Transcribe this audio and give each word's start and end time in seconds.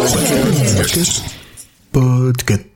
Podcast. 0.00 1.22
Eh 1.92 2.69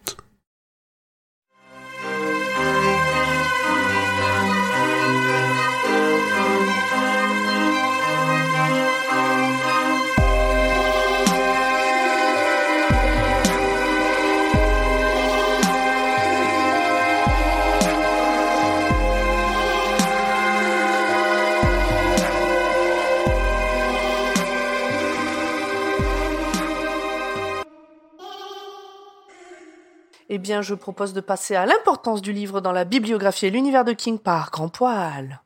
je 30.64 30.74
propose 30.74 31.12
de 31.12 31.20
passer 31.20 31.54
à 31.54 31.66
l'importance 31.66 32.23
du 32.23 32.32
livre 32.32 32.60
dans 32.60 32.72
la 32.72 32.84
bibliographie 32.84 33.46
et 33.46 33.50
l'univers 33.50 33.84
de 33.84 33.92
King 33.92 34.18
par 34.18 34.50
Grand 34.50 34.68
Poil. 34.68 35.41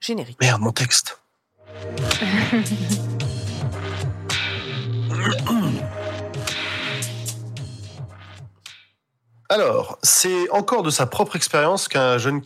Générique. 0.00 0.38
Merde, 0.40 0.60
mon 0.60 0.72
texte. 0.72 1.18
Alors, 9.48 9.98
c'est 10.02 10.50
encore 10.50 10.82
de 10.82 10.90
sa 10.90 11.06
propre 11.06 11.36
expérience 11.36 11.88
qu'un 11.88 12.18
jeune 12.18 12.42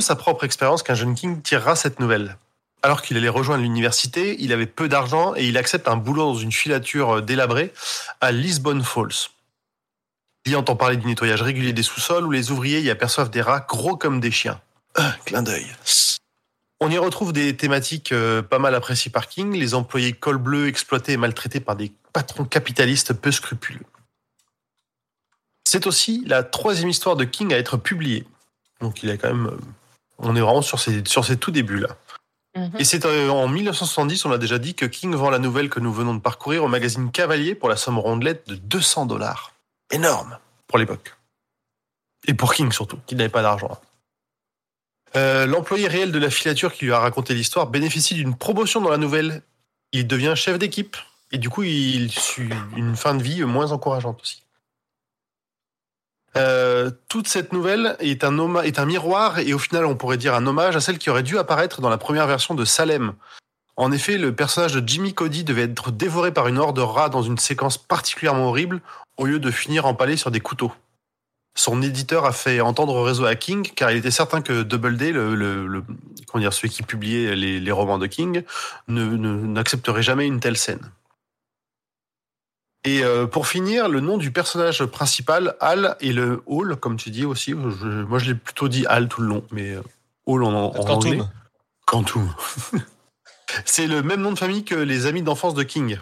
sa 0.00 0.16
propre 0.16 0.44
expérience 0.44 0.82
qu'un 0.82 0.94
jeune 0.94 1.14
King 1.14 1.40
tirera 1.40 1.76
cette 1.76 2.00
nouvelle. 2.00 2.36
Alors 2.82 3.02
qu'il 3.02 3.16
allait 3.16 3.28
rejoindre 3.28 3.62
l'université, 3.62 4.36
il 4.40 4.52
avait 4.52 4.66
peu 4.66 4.88
d'argent 4.88 5.34
et 5.36 5.46
il 5.46 5.56
accepte 5.56 5.86
un 5.86 5.96
boulot 5.96 6.32
dans 6.32 6.38
une 6.38 6.52
filature 6.52 7.16
euh, 7.16 7.20
délabrée 7.20 7.72
à 8.20 8.32
Lisbon 8.32 8.82
Falls. 8.82 9.30
Il 10.46 10.56
entend 10.56 10.76
parler 10.76 10.96
du 10.96 11.06
nettoyage 11.06 11.42
régulier 11.42 11.72
des 11.72 11.82
sous-sols 11.82 12.26
où 12.26 12.30
les 12.30 12.50
ouvriers 12.50 12.80
y 12.80 12.90
aperçoivent 12.90 13.30
des 13.30 13.42
rats 13.42 13.66
gros 13.68 13.96
comme 13.96 14.20
des 14.20 14.30
chiens. 14.30 14.60
Ah, 14.94 15.14
clin 15.24 15.42
d'œil. 15.42 15.66
On 16.80 16.90
y 16.90 16.96
retrouve 16.96 17.32
des 17.32 17.56
thématiques 17.56 18.12
euh, 18.12 18.40
pas 18.40 18.58
mal 18.58 18.74
appréciées 18.74 19.10
par 19.10 19.28
King, 19.28 19.52
les 19.52 19.74
employés 19.74 20.12
col 20.12 20.38
bleu 20.38 20.66
exploités 20.66 21.12
et 21.12 21.16
maltraités 21.18 21.60
par 21.60 21.76
des 21.76 21.92
patrons 22.12 22.44
capitalistes 22.44 23.12
peu 23.12 23.30
scrupuleux. 23.30 23.84
C'est 25.64 25.86
aussi 25.86 26.24
la 26.26 26.42
troisième 26.42 26.88
histoire 26.88 27.16
de 27.16 27.24
King 27.24 27.52
à 27.52 27.58
être 27.58 27.76
publiée. 27.76 28.26
Donc 28.80 29.02
il 29.02 29.10
est 29.10 29.18
quand 29.18 29.28
même... 29.28 29.46
euh, 29.48 29.58
On 30.18 30.34
est 30.34 30.40
vraiment 30.40 30.62
sur 30.62 30.80
ses, 30.80 31.02
sur 31.06 31.24
ses 31.24 31.36
tout 31.36 31.50
débuts 31.50 31.80
là. 31.80 31.96
Et 32.78 32.84
c'est 32.84 33.04
euh, 33.04 33.28
en 33.28 33.46
1970, 33.46 34.24
on 34.24 34.32
a 34.32 34.38
déjà 34.38 34.58
dit, 34.58 34.74
que 34.74 34.84
King 34.86 35.14
vend 35.14 35.30
la 35.30 35.38
nouvelle 35.38 35.70
que 35.70 35.78
nous 35.78 35.92
venons 35.92 36.14
de 36.14 36.20
parcourir 36.20 36.64
au 36.64 36.68
magazine 36.68 37.12
Cavalier 37.12 37.54
pour 37.54 37.68
la 37.68 37.76
somme 37.76 37.98
rondelette 37.98 38.48
de 38.48 38.56
200 38.56 39.06
dollars. 39.06 39.49
Énorme 39.90 40.38
pour 40.66 40.78
l'époque. 40.78 41.16
Et 42.26 42.34
pour 42.34 42.54
King 42.54 42.70
surtout, 42.72 42.98
qui 43.06 43.14
n'avait 43.14 43.28
pas 43.28 43.42
d'argent. 43.42 43.80
Euh, 45.16 45.46
L'employé 45.46 45.88
réel 45.88 46.12
de 46.12 46.18
la 46.18 46.30
filature 46.30 46.72
qui 46.72 46.84
lui 46.84 46.92
a 46.92 47.00
raconté 47.00 47.34
l'histoire 47.34 47.66
bénéficie 47.66 48.14
d'une 48.14 48.36
promotion 48.36 48.80
dans 48.80 48.90
la 48.90 48.98
nouvelle. 48.98 49.42
Il 49.92 50.06
devient 50.06 50.34
chef 50.36 50.58
d'équipe. 50.58 50.96
Et 51.32 51.38
du 51.38 51.48
coup, 51.48 51.62
il 51.62 52.10
suit 52.10 52.50
une 52.76 52.96
fin 52.96 53.14
de 53.14 53.22
vie 53.22 53.42
moins 53.44 53.72
encourageante 53.72 54.20
aussi. 54.22 54.42
Euh, 56.36 56.90
toute 57.08 57.26
cette 57.26 57.52
nouvelle 57.52 57.96
est 57.98 58.22
un, 58.22 58.62
est 58.62 58.78
un 58.78 58.84
miroir 58.84 59.40
et 59.40 59.52
au 59.52 59.58
final, 59.58 59.84
on 59.84 59.96
pourrait 59.96 60.16
dire 60.16 60.34
un 60.34 60.46
hommage 60.46 60.76
à 60.76 60.80
celle 60.80 60.98
qui 60.98 61.10
aurait 61.10 61.24
dû 61.24 61.38
apparaître 61.38 61.80
dans 61.80 61.88
la 61.88 61.98
première 61.98 62.26
version 62.26 62.54
de 62.54 62.64
Salem. 62.64 63.14
En 63.76 63.90
effet, 63.92 64.16
le 64.16 64.34
personnage 64.34 64.74
de 64.74 64.86
Jimmy 64.86 65.14
Cody 65.14 65.42
devait 65.42 65.62
être 65.62 65.90
dévoré 65.90 66.32
par 66.32 66.48
une 66.48 66.58
horde 66.58 66.76
de 66.76 66.82
rats 66.82 67.08
dans 67.08 67.22
une 67.22 67.38
séquence 67.38 67.78
particulièrement 67.78 68.48
horrible 68.48 68.80
au 69.16 69.26
lieu 69.26 69.38
de 69.38 69.50
finir 69.50 69.86
empalé 69.86 70.16
sur 70.16 70.30
des 70.30 70.40
couteaux. 70.40 70.72
Son 71.56 71.82
éditeur 71.82 72.24
a 72.26 72.32
fait 72.32 72.60
entendre 72.60 72.94
au 72.94 73.02
réseau 73.02 73.24
à 73.26 73.34
King 73.34 73.68
car 73.74 73.90
il 73.90 73.96
était 73.98 74.10
certain 74.12 74.40
que 74.40 74.62
Doubleday, 74.62 75.10
le, 75.12 75.34
le, 75.34 75.66
le- 75.66 75.84
comment 76.28 76.40
dire, 76.40 76.52
celui 76.52 76.70
qui 76.70 76.82
publiait 76.82 77.34
les, 77.34 77.58
les 77.60 77.72
romans 77.72 77.98
de 77.98 78.06
King, 78.06 78.44
ne- 78.88 79.04
ne- 79.16 79.46
n'accepterait 79.46 80.02
jamais 80.02 80.26
une 80.26 80.38
telle 80.40 80.56
scène. 80.56 80.90
Et 82.84 83.02
euh, 83.04 83.26
pour 83.26 83.46
finir, 83.46 83.88
le 83.88 84.00
nom 84.00 84.16
du 84.16 84.30
personnage 84.30 84.84
principal, 84.86 85.54
Hal, 85.60 85.96
et 86.00 86.12
le 86.14 86.42
Hall, 86.46 86.76
comme 86.76 86.96
tu 86.96 87.10
dis 87.10 87.26
aussi. 87.26 87.50
je- 87.50 88.04
moi, 88.04 88.18
je 88.18 88.26
l'ai 88.30 88.34
plutôt 88.34 88.68
dit 88.68 88.86
Hal 88.86 89.08
tout 89.08 89.20
le 89.20 89.28
long, 89.28 89.44
mais 89.50 89.70
euh, 89.74 89.82
Hall 90.26 90.44
en, 90.44 90.52
en 90.54 90.70
Quantum. 90.70 90.94
anglais. 90.94 91.20
Quantum. 91.86 92.34
C'est 93.66 93.86
le 93.88 94.02
même 94.02 94.20
nom 94.22 94.32
de 94.32 94.38
famille 94.38 94.64
que 94.64 94.76
les 94.76 95.06
amis 95.06 95.22
d'enfance 95.22 95.54
de 95.54 95.64
King. 95.64 95.98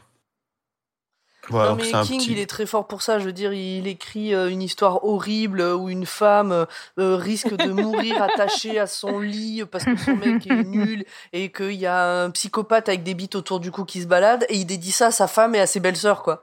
Voilà, 1.51 1.71
non, 1.71 1.77
mais 1.77 1.91
King, 2.07 2.21
petit- 2.21 2.33
il 2.33 2.39
est 2.39 2.47
très 2.49 2.67
fort 2.67 2.87
pour 2.87 3.03
ça. 3.03 3.19
Je 3.19 3.25
veux 3.25 3.33
dire, 3.33 3.53
il 3.53 3.87
écrit 3.87 4.35
euh, 4.35 4.51
une 4.51 4.63
histoire 4.63 5.05
horrible 5.05 5.61
euh, 5.61 5.75
où 5.75 5.89
une 5.89 6.07
femme 6.07 6.67
euh, 6.99 7.17
risque 7.17 7.55
de 7.57 7.71
mourir 7.73 8.23
attachée 8.23 8.79
à 8.79 8.87
son 8.87 9.19
lit 9.19 9.63
parce 9.71 9.85
que 9.85 9.97
son 9.97 10.17
mec 10.17 10.47
est 10.47 10.65
nul 10.65 11.05
et 11.33 11.51
qu'il 11.51 11.73
y 11.73 11.87
a 11.87 12.23
un 12.25 12.31
psychopathe 12.31 12.89
avec 12.89 13.03
des 13.03 13.15
bites 13.15 13.35
autour 13.35 13.61
du 13.61 13.71
cou 13.71 13.85
qui 13.85 14.03
se 14.03 14.07
balade 14.07 14.45
et 14.49 14.57
il 14.57 14.65
dédie 14.67 14.93
ça 14.93 15.07
à 15.07 15.11
sa 15.11 15.27
femme 15.27 15.55
et 15.55 15.61
à 15.61 15.67
ses 15.67 15.81
belles-sœurs, 15.81 16.23
quoi. 16.23 16.43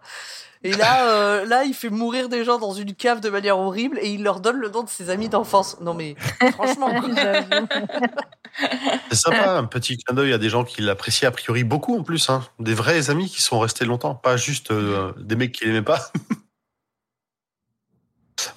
Et 0.65 0.71
là, 0.71 1.07
euh, 1.09 1.45
là, 1.45 1.63
il 1.63 1.75
fait 1.75 1.91
mourir 1.91 2.27
des 2.27 2.43
gens 2.43 2.57
dans 2.57 2.73
une 2.73 2.95
cave 2.95 3.21
de 3.21 3.29
manière 3.29 3.59
horrible 3.59 3.99
et 4.01 4.09
il 4.09 4.23
leur 4.23 4.39
donne 4.39 4.57
le 4.57 4.69
nom 4.69 4.81
de 4.81 4.89
ses 4.89 5.11
amis 5.11 5.29
d'enfance. 5.29 5.79
Non 5.79 5.93
mais 5.93 6.15
franchement. 6.53 6.89
C'est 9.11 9.15
sympa, 9.15 9.51
un 9.51 9.65
petit 9.65 9.97
clin 9.97 10.15
d'œil 10.15 10.33
à 10.33 10.39
des 10.39 10.49
gens 10.49 10.63
qui 10.63 10.81
l'apprécient 10.81 11.29
a 11.29 11.31
priori 11.31 11.63
beaucoup 11.63 11.95
en 11.99 12.01
plus. 12.01 12.31
Hein. 12.31 12.43
Des 12.57 12.73
vrais 12.73 13.11
amis 13.11 13.29
qui 13.29 13.43
sont 13.43 13.59
restés 13.59 13.85
longtemps, 13.85 14.15
pas 14.15 14.37
juste 14.37 14.71
euh, 14.71 15.11
des 15.17 15.35
mecs 15.35 15.51
qui 15.51 15.65
l'aimaient 15.65 15.83
pas. 15.83 16.11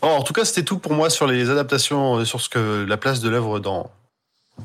Bon, 0.02 0.08
en 0.08 0.22
tout 0.22 0.32
cas, 0.32 0.44
c'était 0.44 0.64
tout 0.64 0.78
pour 0.78 0.92
moi 0.92 1.08
sur 1.08 1.26
les 1.26 1.50
adaptations, 1.50 2.18
euh, 2.18 2.24
sur 2.24 2.40
ce 2.40 2.48
que 2.48 2.84
la 2.86 2.96
place 2.96 3.20
de 3.20 3.28
l'œuvre 3.28 3.60
dans. 3.60 3.90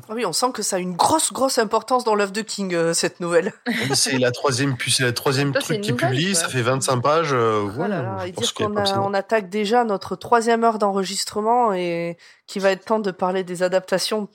Ah 0.08 0.12
oui, 0.14 0.26
on 0.26 0.32
sent 0.32 0.52
que 0.52 0.62
ça 0.62 0.76
a 0.76 0.78
une 0.80 0.94
grosse, 0.96 1.32
grosse 1.32 1.58
importance 1.58 2.04
dans 2.04 2.14
l'œuvre 2.14 2.32
de 2.32 2.42
King, 2.42 2.74
euh, 2.74 2.92
cette 2.94 3.20
nouvelle. 3.20 3.52
C'est 3.94 4.18
la 4.18 4.30
troisième, 4.32 4.76
puis 4.76 4.92
c'est 4.92 5.02
la 5.04 5.12
troisième 5.12 5.52
truc 5.52 5.76
une 5.76 5.82
qui 5.82 5.92
nouvelle, 5.92 6.10
publie, 6.10 6.32
quoi. 6.32 6.40
ça 6.40 6.48
fait 6.48 6.62
25 6.62 7.00
pages. 7.00 7.32
euh, 7.32 7.62
Oh 7.64 7.80
ouais, 7.80 7.88
là 7.88 8.02
là, 8.02 8.16
je 8.22 8.26
et 8.28 8.32
pense 8.32 8.44
dire 8.44 8.54
qu'il 8.54 8.64
y 8.64 8.68
a 8.68 8.70
qu'on 8.70 8.76
a- 8.76 9.00
on 9.00 9.14
attaque 9.14 9.48
déjà 9.48 9.84
notre 9.84 10.16
troisième 10.16 10.62
heure 10.64 10.78
d'enregistrement 10.78 11.72
et 11.72 12.18
qu'il 12.46 12.60
va 12.60 12.70
être 12.72 12.84
temps 12.84 12.98
de 12.98 13.10
parler 13.10 13.44
des 13.44 13.62
adaptations. 13.62 14.28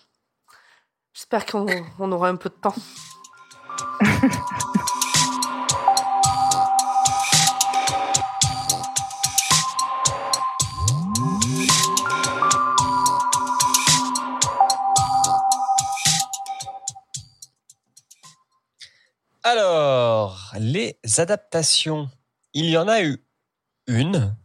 J'espère 1.13 1.45
qu'on 1.45 1.65
on 1.99 2.11
aura 2.11 2.29
un 2.29 2.35
peu 2.35 2.49
de 2.49 2.55
temps. 2.55 2.75
Les 20.59 20.99
adaptations. 21.17 22.09
Il 22.53 22.65
y 22.65 22.77
en 22.77 22.87
a 22.87 23.01
eu 23.01 23.23
une, 23.87 24.35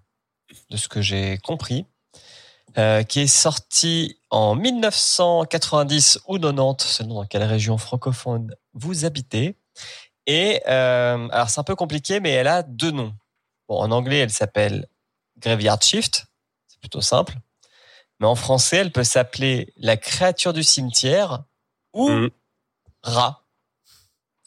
de 0.71 0.77
ce 0.77 0.89
que 0.89 1.03
j'ai 1.03 1.39
compris, 1.39 1.87
euh, 2.79 3.03
qui 3.03 3.21
est 3.21 3.27
sortie 3.27 4.19
en 4.31 4.55
1990 4.55 6.21
ou 6.29 6.39
90, 6.39 6.85
selon 6.87 7.15
dans 7.15 7.27
quelle 7.27 7.43
région 7.43 7.79
francophone 7.79 8.55
vous 8.73 9.05
habitez. 9.05 9.59
Et 10.27 10.63
euh, 10.69 11.29
alors, 11.31 11.51
c'est 11.51 11.61
un 11.61 11.65
peu 11.65 11.77
compliqué, 11.77 12.21
mais 12.21 12.31
elle 12.31 12.49
a 12.49 12.63
deux 12.63 12.91
noms. 12.91 13.15
Bon, 13.69 13.79
en 13.79 13.91
anglais, 13.91 14.19
elle 14.19 14.31
s'appelle 14.31 14.89
Graveyard 15.39 15.83
Shift. 15.83 16.27
C'est 16.69 16.81
plutôt 16.81 17.01
simple. 17.01 17.35
Mais 18.21 18.27
en 18.27 18.35
français, 18.37 18.79
elle 18.79 18.93
peut 18.93 19.05
s'appeler 19.05 19.73
La 19.77 19.97
créature 19.97 20.53
du 20.53 20.63
cimetière 20.63 21.43
ou 21.93 22.09
Mhm. 22.09 22.31
Rat 23.03 23.44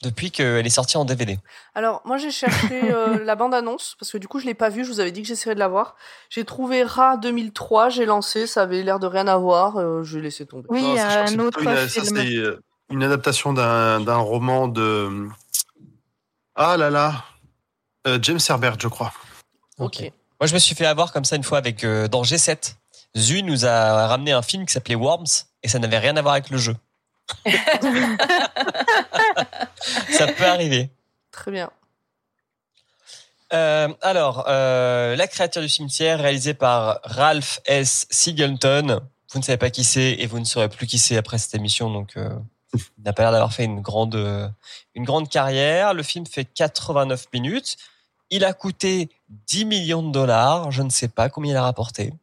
depuis 0.03 0.29
qu'elle 0.31 0.65
est 0.65 0.69
sortie 0.69 0.97
en 0.97 1.05
DVD. 1.05 1.39
Alors, 1.75 2.01
moi, 2.05 2.17
j'ai 2.17 2.31
cherché 2.31 2.91
euh, 2.93 3.23
la 3.25 3.35
bande-annonce, 3.35 3.95
parce 3.99 4.11
que 4.11 4.17
du 4.17 4.27
coup, 4.27 4.39
je 4.39 4.45
l'ai 4.45 4.53
pas 4.53 4.69
vue, 4.69 4.85
je 4.85 4.91
vous 4.91 4.99
avais 4.99 5.11
dit 5.11 5.21
que 5.23 5.27
j'essaierais 5.27 5.55
de 5.55 5.59
la 5.59 5.67
voir. 5.67 5.95
J'ai 6.29 6.45
trouvé 6.45 6.83
Ra 6.83 7.17
2003, 7.17 7.89
j'ai 7.89 8.05
lancé, 8.05 8.45
ça 8.47 8.61
avait 8.63 8.83
l'air 8.83 8.99
de 8.99 9.07
rien 9.07 9.27
avoir, 9.27 9.77
euh, 9.77 10.03
j'ai 10.03 10.21
laissé 10.21 10.45
tomber. 10.45 10.67
Oui, 10.69 10.81
Non, 10.81 10.89
il 10.91 10.95
y 10.95 10.97
ça, 10.97 11.09
je 11.09 11.09
a 11.09 11.09
crois 11.09 11.23
que 11.25 11.29
c'est 11.29 11.35
un 11.35 11.45
autre 11.45 11.61
une- 11.63 11.87
ça, 11.89 12.01
film. 12.01 12.15
c'est, 12.17 12.35
euh, 12.35 12.61
une 12.89 13.03
adaptation 13.03 13.51
d'un 13.53 13.99
d'un 13.99 14.15
roman 14.17 14.67
de. 14.69 15.27
Ah 16.55 16.77
là 16.77 16.89
là. 16.89 17.25
Euh, 18.07 18.17
James 18.21 18.39
Herbert, 18.47 18.77
je 18.79 18.87
crois. 18.87 19.11
Ok. 19.79 19.99
Moi, 20.39 20.47
je 20.47 20.53
me 20.53 20.59
suis 20.59 20.75
fait 20.75 20.85
avoir 20.85 21.11
comme 21.11 21.25
ça 21.25 21.35
une 21.35 21.43
fois 21.43 21.57
avec 21.57 21.83
euh, 21.83 22.07
dans 22.07 22.21
G7. 22.21 22.75
Zu 23.17 23.43
nous 23.43 23.65
a 23.65 24.07
ramené 24.07 24.31
un 24.31 24.41
film 24.41 24.65
qui 24.65 24.73
s'appelait 24.73 24.95
Worms 24.95 25.25
et 25.63 25.67
ça 25.67 25.79
n'avait 25.79 25.97
rien 25.97 26.15
à 26.17 26.21
voir 26.21 26.33
avec 26.35 26.49
le 26.49 26.57
jeu. 26.57 26.75
Ça 30.09 30.27
peut 30.27 30.45
arriver. 30.45 30.89
Très 31.31 31.51
bien. 31.51 31.69
Euh, 33.53 33.93
alors, 34.01 34.45
euh, 34.47 35.15
La 35.15 35.27
créature 35.27 35.61
du 35.61 35.69
cimetière, 35.69 36.19
réalisée 36.19 36.53
par 36.53 36.99
Ralph 37.03 37.61
S. 37.65 38.07
Singleton. 38.09 38.99
Vous 39.31 39.39
ne 39.39 39.43
savez 39.43 39.57
pas 39.57 39.69
qui 39.69 39.83
c'est 39.83 40.13
et 40.13 40.25
vous 40.25 40.39
ne 40.39 40.45
saurez 40.45 40.69
plus 40.69 40.87
qui 40.87 40.99
c'est 40.99 41.17
après 41.17 41.37
cette 41.37 41.53
émission, 41.55 41.91
donc 41.91 42.15
euh, 42.15 42.29
il 42.73 43.03
n'a 43.03 43.13
pas 43.13 43.23
l'air 43.23 43.31
d'avoir 43.31 43.53
fait 43.53 43.65
une 43.65 43.81
grande, 43.81 44.15
une 44.95 45.03
grande 45.03 45.29
carrière. 45.29 45.93
Le 45.93 46.03
film 46.03 46.25
fait 46.25 46.45
89 46.45 47.27
minutes. 47.33 47.77
Il 48.29 48.43
a 48.43 48.53
coûté 48.53 49.09
10 49.47 49.65
millions 49.65 50.03
de 50.03 50.11
dollars. 50.11 50.71
Je 50.71 50.81
ne 50.83 50.89
sais 50.89 51.07
pas 51.07 51.29
combien 51.29 51.53
il 51.53 51.57
a 51.57 51.63
rapporté. 51.63 52.13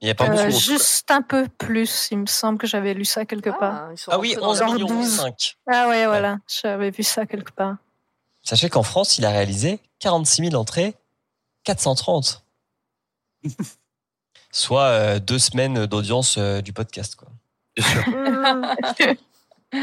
Il 0.00 0.04
n'y 0.06 0.10
a 0.10 0.14
pas 0.14 0.28
Euh, 0.28 0.50
juste 0.50 1.10
un 1.10 1.22
peu 1.22 1.48
plus, 1.48 2.08
il 2.10 2.18
me 2.18 2.26
semble 2.26 2.58
que 2.58 2.66
j'avais 2.66 2.92
lu 2.94 3.04
ça 3.06 3.24
quelque 3.24 3.50
part. 3.50 3.90
ils 3.92 3.98
sont 3.98 4.10
Ah 4.12 4.18
oui, 4.18 4.36
rentrés 4.36 4.40
dans 4.42 4.50
11 4.50 4.60
la- 4.60 4.66
Genre 4.66 4.74
millions 4.74 4.86
12. 5.00 5.16
5. 5.16 5.56
Ah 5.72 5.88
ouais, 5.88 6.06
voilà, 6.06 6.38
j'avais 6.62 6.90
vu 6.90 7.02
ça 7.02 7.24
quelque 7.26 7.52
part. 7.52 7.76
Sachez 8.42 8.68
qu'en 8.68 8.82
France, 8.82 9.16
il 9.18 9.24
a 9.24 9.30
réalisé 9.30 9.80
46 10.00 10.50
000 10.50 10.54
entrées, 10.60 10.94
430. 11.64 12.44
Soit 14.52 14.82
euh, 14.84 15.18
deux 15.18 15.38
semaines 15.38 15.86
d'audience 15.86 16.36
euh, 16.38 16.60
du 16.60 16.72
podcast. 16.72 17.16
Quoi. 17.16 17.28
Bien 17.76 18.94
sûr. 18.94 19.14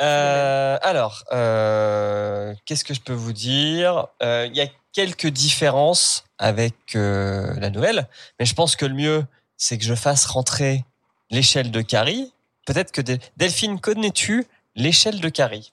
Euh, 0.00 0.78
alors, 0.82 1.22
euh, 1.30 2.54
qu'est-ce 2.64 2.84
que 2.84 2.92
je 2.94 3.00
peux 3.00 3.12
vous 3.12 3.32
dire? 3.32 4.08
Euh, 4.22 4.46
Il 4.50 4.56
y 4.56 4.60
a 4.60 4.66
quelques 4.92 5.26
différences 5.28 6.24
avec 6.38 6.74
euh, 6.96 7.52
la 7.58 7.70
nouvelle, 7.70 8.08
mais 8.38 8.44
je 8.46 8.54
pense 8.54 8.76
que 8.76 8.84
le 8.86 8.94
mieux, 8.94 9.24
c'est 9.56 9.78
que 9.78 9.84
je 9.84 9.94
fasse 9.94 10.26
rentrer 10.26 10.84
l'échelle 11.30 11.70
de 11.70 11.80
Carrie. 11.80 12.32
Peut-être 12.66 12.92
que 12.92 13.00
Del- 13.00 13.18
Delphine, 13.36 13.80
connais-tu 13.80 14.46
l'échelle 14.74 15.20
de 15.20 15.28
Carrie? 15.28 15.72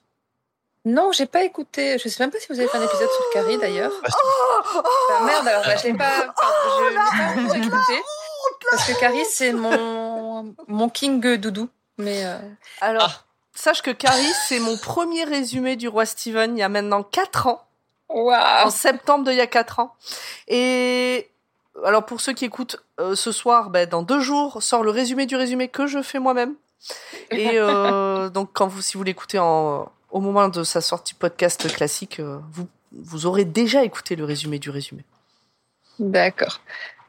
Non, 0.86 1.12
j'ai 1.12 1.26
pas 1.26 1.44
écouté. 1.44 1.98
Je 2.02 2.08
sais 2.08 2.22
même 2.22 2.30
pas 2.30 2.38
si 2.40 2.46
vous 2.48 2.58
avez 2.58 2.68
fait 2.68 2.78
un 2.78 2.82
épisode 2.84 3.08
sur 3.10 3.30
Carrie 3.34 3.58
d'ailleurs. 3.58 3.92
Ah, 4.04 4.82
Ah, 5.18 5.24
merde, 5.24 5.46
alors 5.48 5.64
bah, 5.64 5.76
je 5.76 5.84
l'ai 5.88 5.94
pas, 5.94 6.12
enfin, 6.20 6.52
je 6.78 6.88
l'ai 6.88 6.94
pas 6.94 7.42
encore 7.42 7.56
écouté. 7.56 8.02
Parce 8.70 8.86
que 8.86 8.98
Carrie, 8.98 9.24
c'est 9.30 9.52
mon, 9.52 10.54
mon 10.68 10.88
king 10.88 11.20
doudou. 11.36 11.68
Mais 11.98 12.24
euh, 12.24 12.38
Alors, 12.80 13.10
Ah. 13.10 13.24
sache 13.54 13.82
que 13.82 13.90
Carrie, 13.90 14.32
c'est 14.48 14.58
mon 14.58 14.78
premier 14.78 15.24
résumé 15.24 15.76
du 15.76 15.88
roi 15.88 16.06
Steven 16.06 16.56
il 16.56 16.60
y 16.60 16.62
a 16.62 16.68
maintenant 16.70 17.02
4 17.02 17.46
ans. 17.48 17.62
En 18.10 18.70
septembre 18.70 19.24
d'il 19.24 19.36
y 19.36 19.40
a 19.40 19.46
4 19.46 19.80
ans. 19.80 19.94
Et 20.48 21.30
alors 21.84 22.04
pour 22.04 22.20
ceux 22.20 22.32
qui 22.32 22.44
écoutent 22.44 22.82
euh, 22.98 23.14
ce 23.14 23.32
soir, 23.32 23.70
ben, 23.70 23.88
dans 23.88 24.02
deux 24.02 24.20
jours 24.20 24.62
sort 24.62 24.82
le 24.82 24.90
résumé 24.90 25.26
du 25.26 25.36
résumé 25.36 25.68
que 25.68 25.86
je 25.86 26.02
fais 26.02 26.18
moi-même. 26.18 26.54
Et 27.30 27.52
euh, 27.54 28.28
donc 28.30 28.50
quand 28.52 28.66
vous, 28.66 28.82
si 28.82 28.96
vous 28.96 29.02
l'écoutez 29.02 29.38
en, 29.38 29.90
au 30.10 30.20
moment 30.20 30.48
de 30.48 30.62
sa 30.62 30.80
sortie 30.80 31.14
podcast 31.14 31.72
classique, 31.72 32.20
euh, 32.20 32.38
vous, 32.52 32.66
vous 32.92 33.26
aurez 33.26 33.44
déjà 33.44 33.84
écouté 33.84 34.16
le 34.16 34.24
résumé 34.24 34.58
du 34.58 34.70
résumé. 34.70 35.04
d'accord. 35.98 36.60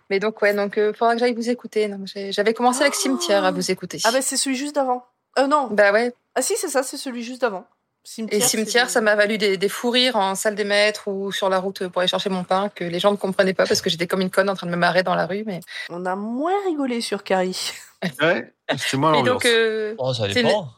Mais 0.09 0.19
donc 0.19 0.41
ouais, 0.41 0.53
donc 0.53 0.75
faudra 0.93 1.13
que 1.13 1.19
j'aille 1.19 1.33
vous 1.33 1.49
écouter. 1.49 1.87
Non, 1.87 2.03
J'avais 2.31 2.53
commencé 2.53 2.81
avec 2.81 2.95
Cimetière 2.95 3.45
à 3.45 3.51
vous 3.51 3.71
écouter. 3.71 3.99
Ah 4.03 4.11
ben 4.11 4.21
c'est 4.21 4.35
celui 4.35 4.57
juste 4.57 4.75
d'avant. 4.75 5.05
Euh 5.39 5.47
non. 5.47 5.67
Bah 5.71 5.93
ouais. 5.93 6.13
Ah 6.35 6.41
si 6.41 6.57
c'est 6.57 6.67
ça, 6.67 6.83
c'est 6.83 6.97
celui 6.97 7.23
juste 7.23 7.39
d'avant. 7.39 7.65
Cimetière, 8.03 8.41
Et 8.41 8.47
Cimetière, 8.47 8.89
ça 8.89 8.99
m'a 9.01 9.15
valu 9.15 9.37
des, 9.37 9.57
des 9.57 9.69
fous 9.69 9.91
rires 9.91 10.15
en 10.15 10.33
salle 10.35 10.55
des 10.55 10.63
maîtres 10.63 11.07
ou 11.07 11.31
sur 11.31 11.49
la 11.49 11.59
route 11.59 11.87
pour 11.87 12.01
aller 12.01 12.07
chercher 12.07 12.29
mon 12.29 12.43
pain 12.43 12.69
que 12.73 12.83
les 12.83 12.99
gens 12.99 13.11
ne 13.11 13.15
comprenaient 13.17 13.53
pas 13.53 13.65
parce 13.67 13.81
que 13.81 13.89
j'étais 13.91 14.07
comme 14.07 14.21
une 14.21 14.31
conne 14.31 14.49
en 14.49 14.55
train 14.55 14.65
de 14.67 14.71
me 14.71 14.77
marrer 14.77 15.03
dans 15.03 15.13
la 15.15 15.27
rue. 15.27 15.43
Mais 15.45 15.59
On 15.89 16.05
a 16.05 16.15
moins 16.15 16.55
rigolé 16.65 17.01
sur 17.01 17.23
Carrie. 17.23 17.57
Ouais, 18.19 18.51
c'est 18.79 18.97
moi 18.97 19.11
et 19.11 19.13
l'ambiance. 19.17 19.43
donc 19.43 19.45
euh, 19.45 19.93
Oh, 19.99 20.11
ça 20.11 20.27
C'est 20.33 20.41
dépend. 20.41 20.69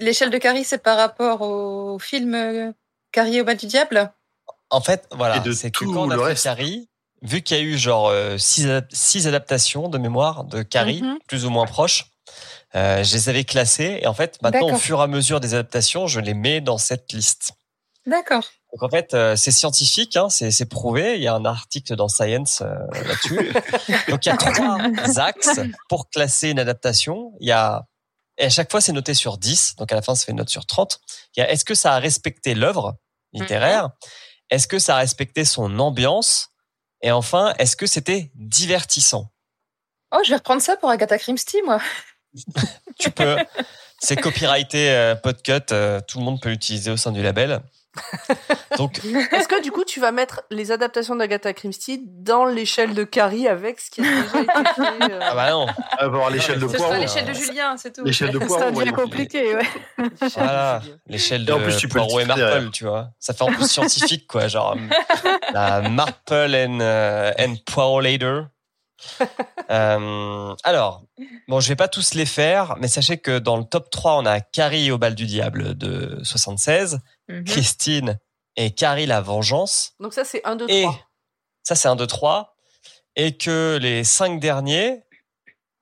l'échelle 0.00 0.28
de 0.28 0.36
Carrie, 0.36 0.64
c'est 0.64 0.82
par 0.82 0.98
rapport 0.98 1.40
au 1.40 1.98
film 1.98 2.34
euh, 2.34 2.72
Carrie 3.10 3.40
au 3.40 3.44
bas 3.44 3.54
du 3.54 3.64
diable? 3.64 4.12
En 4.68 4.82
fait, 4.82 5.08
voilà, 5.12 5.38
Et 5.38 5.40
de 5.40 5.52
c'est 5.52 5.70
que 5.70 5.78
tout 5.86 5.92
quand 5.94 6.02
on 6.02 6.10
a 6.10 6.18
fait 6.18 6.22
reste. 6.24 6.44
Carrie, 6.44 6.90
vu 7.22 7.40
qu'il 7.40 7.56
y 7.56 7.60
a 7.60 7.62
eu 7.62 7.78
genre 7.78 8.08
euh, 8.08 8.36
six, 8.36 8.66
adap- 8.66 8.88
six 8.94 9.26
adaptations 9.26 9.88
de 9.88 9.96
mémoire 9.96 10.44
de 10.44 10.62
Carrie, 10.62 11.00
Mhm. 11.02 11.16
plus 11.26 11.46
ou 11.46 11.50
moins 11.50 11.64
proches, 11.64 12.04
euh, 12.74 13.02
je 13.02 13.14
les 13.14 13.28
avais 13.28 13.44
classées. 13.44 14.00
Et 14.02 14.06
en 14.06 14.14
fait, 14.14 14.40
maintenant, 14.42 14.72
au 14.72 14.78
fur 14.78 15.00
et 15.00 15.02
à 15.02 15.06
mesure 15.06 15.40
des 15.40 15.54
adaptations, 15.54 16.06
je 16.06 16.20
les 16.20 16.34
mets 16.34 16.60
dans 16.60 16.78
cette 16.78 17.12
liste. 17.12 17.52
D'accord. 18.06 18.44
Donc 18.72 18.82
en 18.82 18.88
fait, 18.88 19.14
euh, 19.14 19.36
c'est 19.36 19.50
scientifique, 19.50 20.16
hein, 20.16 20.28
c'est 20.30 20.68
prouvé. 20.68 21.16
Il 21.16 21.22
y 21.22 21.28
a 21.28 21.34
un 21.34 21.44
article 21.44 21.96
dans 21.96 22.08
Science 22.08 22.62
euh, 22.62 22.74
là-dessus. 23.06 23.52
Donc 24.08 24.26
il 24.26 24.28
y 24.28 24.32
a 24.32 24.36
trois 24.36 25.18
axes 25.18 25.60
pour 25.88 26.10
classer 26.10 26.50
une 26.50 26.58
adaptation. 26.58 27.32
Il 27.40 27.48
y 27.48 27.52
a 27.52 27.86
et 28.38 28.44
à 28.44 28.50
chaque 28.50 28.70
fois 28.70 28.80
c'est 28.80 28.92
noté 28.92 29.14
sur 29.14 29.36
10, 29.36 29.74
donc 29.76 29.90
à 29.90 29.96
la 29.96 30.02
fin 30.02 30.14
ça 30.14 30.24
fait 30.24 30.30
une 30.30 30.38
note 30.38 30.48
sur 30.48 30.64
30. 30.64 31.00
Il 31.36 31.40
y 31.40 31.42
a 31.42 31.50
est-ce 31.50 31.64
que 31.64 31.74
ça 31.74 31.94
a 31.94 31.98
respecté 31.98 32.54
l'œuvre 32.54 32.96
littéraire? 33.32 33.90
Est-ce 34.48 34.68
que 34.68 34.78
ça 34.78 34.94
a 34.94 34.98
respecté 34.98 35.44
son 35.44 35.78
ambiance? 35.80 36.50
Et 37.02 37.10
enfin, 37.10 37.52
est-ce 37.58 37.76
que 37.76 37.86
c'était 37.86 38.30
divertissant? 38.36 39.32
Oh, 40.12 40.20
je 40.24 40.30
vais 40.30 40.36
reprendre 40.36 40.62
ça 40.62 40.76
pour 40.76 40.88
Agatha 40.88 41.18
Christie, 41.18 41.60
moi. 41.62 41.80
Tu 42.98 43.10
peux. 43.10 43.36
C'est 44.00 44.16
copyrighté 44.16 44.90
euh, 44.90 45.14
podcut, 45.14 45.72
euh, 45.72 46.00
tout 46.06 46.18
le 46.18 46.24
monde 46.24 46.40
peut 46.40 46.50
l'utiliser 46.50 46.90
au 46.90 46.96
sein 46.96 47.10
du 47.12 47.22
label. 47.22 47.60
Donc 48.76 49.00
Est-ce 49.32 49.48
que 49.48 49.60
du 49.60 49.72
coup 49.72 49.84
tu 49.84 49.98
vas 49.98 50.12
mettre 50.12 50.42
les 50.50 50.70
adaptations 50.70 51.16
d'Agatha 51.16 51.52
Christie 51.52 52.00
dans 52.06 52.44
l'échelle 52.44 52.94
de 52.94 53.02
Carrie 53.02 53.48
avec 53.48 53.80
ce 53.80 53.90
qui 53.90 54.02
a 54.02 54.04
déjà 54.04 54.40
été 54.40 54.70
fait 54.76 55.12
euh, 55.12 55.18
ah 55.20 55.34
bah 55.34 55.50
non, 55.50 55.62
On 55.62 55.96
va 55.96 56.04
avoir 56.04 56.30
l'échelle 56.30 56.60
de 56.60 56.68
Ce 56.68 56.76
poireau. 56.76 56.78
sera 56.78 56.88
Poireau, 56.88 57.02
l'échelle 57.02 57.24
de 57.24 57.30
euh, 57.30 57.34
Julien, 57.34 57.76
c'est 57.76 57.92
tout. 57.92 58.04
L'échelle 58.04 58.30
de 58.30 58.38
poireau. 58.38 58.62
Ça 58.62 58.70
devient 58.70 58.92
compliqué, 58.92 59.56
ouais. 59.56 59.66
Voilà, 60.36 60.80
l'échelle 61.08 61.44
de 61.44 61.50
Et 61.50 61.54
en 61.54 61.60
plus, 61.60 61.76
tu 61.76 61.88
peux 61.88 61.98
le 61.98 62.04
Poirot 62.04 62.20
et 62.20 62.24
Marple, 62.24 62.40
derrière. 62.40 62.70
tu 62.70 62.84
vois. 62.84 63.10
Ça 63.18 63.34
fait 63.34 63.42
en 63.42 63.52
plus 63.52 63.68
scientifique, 63.68 64.28
quoi. 64.28 64.46
Genre, 64.46 64.76
euh, 64.76 65.24
la 65.52 65.80
Marple 65.88 66.54
and, 66.54 66.78
euh, 66.80 67.32
and 67.38 67.56
Poirot 67.66 68.00
later. 68.00 68.42
Euh, 69.70 70.54
alors, 70.64 71.02
bon, 71.46 71.60
je 71.60 71.68
vais 71.68 71.76
pas 71.76 71.88
tous 71.88 72.14
les 72.14 72.24
faire, 72.24 72.76
mais 72.78 72.88
sachez 72.88 73.18
que 73.18 73.38
dans 73.38 73.58
le 73.58 73.64
top 73.64 73.90
3, 73.90 74.16
on 74.16 74.24
a 74.24 74.40
Carrie 74.40 74.90
au 74.90 74.96
bal 74.96 75.14
du 75.14 75.26
diable 75.26 75.76
de 75.76 76.18
76, 76.24 77.00
Mhm. 77.28 77.44
Christine 77.44 78.18
et 78.56 78.70
Carrie 78.74 79.04
la 79.04 79.20
vengeance. 79.20 79.92
Donc 80.00 80.14
ça 80.14 80.24
c'est 80.24 80.42
1, 80.46 80.56
2, 80.56 80.64
Et 80.70 80.84
3. 80.84 80.98
ça, 81.64 81.74
c'est 81.74 81.88
un 81.88 81.96
2, 81.96 82.06
3. 82.06 82.56
Et 83.14 83.36
que 83.36 83.78
les 83.80 84.04
cinq 84.04 84.40
derniers, 84.40 85.02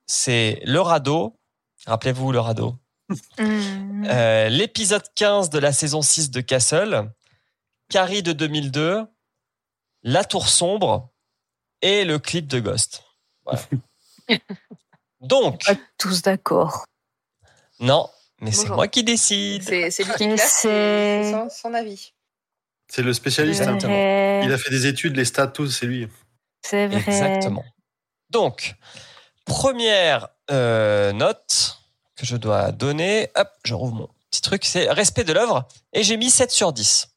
c'est 0.07 0.61
le 0.65 0.81
radeau. 0.81 1.39
Rappelez-vous 1.87 2.33
le 2.33 2.41
radeau. 2.41 2.75
Hmm. 3.39 4.05
Euh, 4.09 4.49
l'épisode 4.49 5.05
15 5.15 5.49
de 5.51 5.61
la 5.61 5.73
saison 5.73 6.03
6 6.03 6.33
de 6.33 6.41
Castle, 6.41 7.09
Carrie 7.89 8.25
de 8.25 8.33
2002, 8.33 9.07
La 10.03 10.25
Tour 10.25 10.49
Sombre 10.49 11.11
et 11.83 12.05
le 12.05 12.19
clip 12.19 12.49
de 12.49 12.59
Ghost. 12.59 13.05
Voilà. 13.47 13.63
Donc, 15.21 15.65
Pas 15.65 15.75
tous 15.99 16.23
d'accord. 16.23 16.85
non, 17.81 18.09
mais 18.41 18.53
c'est 18.53 18.69
moi 18.69 18.87
qui 18.89 19.03
décide. 19.05 19.63
C'est 19.63 20.05
lui 20.05 20.13
qui 20.17 20.39
c'est- 20.39 21.33
son, 21.33 21.49
son 21.49 21.75
avis. 21.75 22.13
C'est 22.89 23.03
le 23.03 23.13
spécialiste. 23.13 23.63
hein. 23.63 23.79
Il 24.45 24.53
a 24.53 24.59
fait 24.59 24.71
des 24.71 24.87
études, 24.87 25.17
les 25.17 25.25
stats, 25.25 25.49
tout, 25.49 25.69
c'est 25.69 25.87
lui. 25.87 26.09
C'est 26.63 26.87
vrai. 26.87 26.99
Exactement. 26.99 27.65
Donc, 28.31 28.75
première 29.45 30.29
euh, 30.51 31.13
note 31.13 31.79
que 32.17 32.27
je 32.27 32.37
dois 32.37 32.73
donner, 32.73 33.31
hop, 33.35 33.49
je 33.65 33.75
rouvre 33.75 33.95
mon 33.95 34.09
petit 34.31 34.41
truc, 34.43 34.65
c'est 34.65 34.91
respect 34.91 35.25
de 35.25 35.33
l'œuvre, 35.33 35.67
et 35.93 36.03
j'ai 36.03 36.17
mis 36.17 36.31
7 36.31 36.51
sur 36.51 36.73
10. 36.73 37.09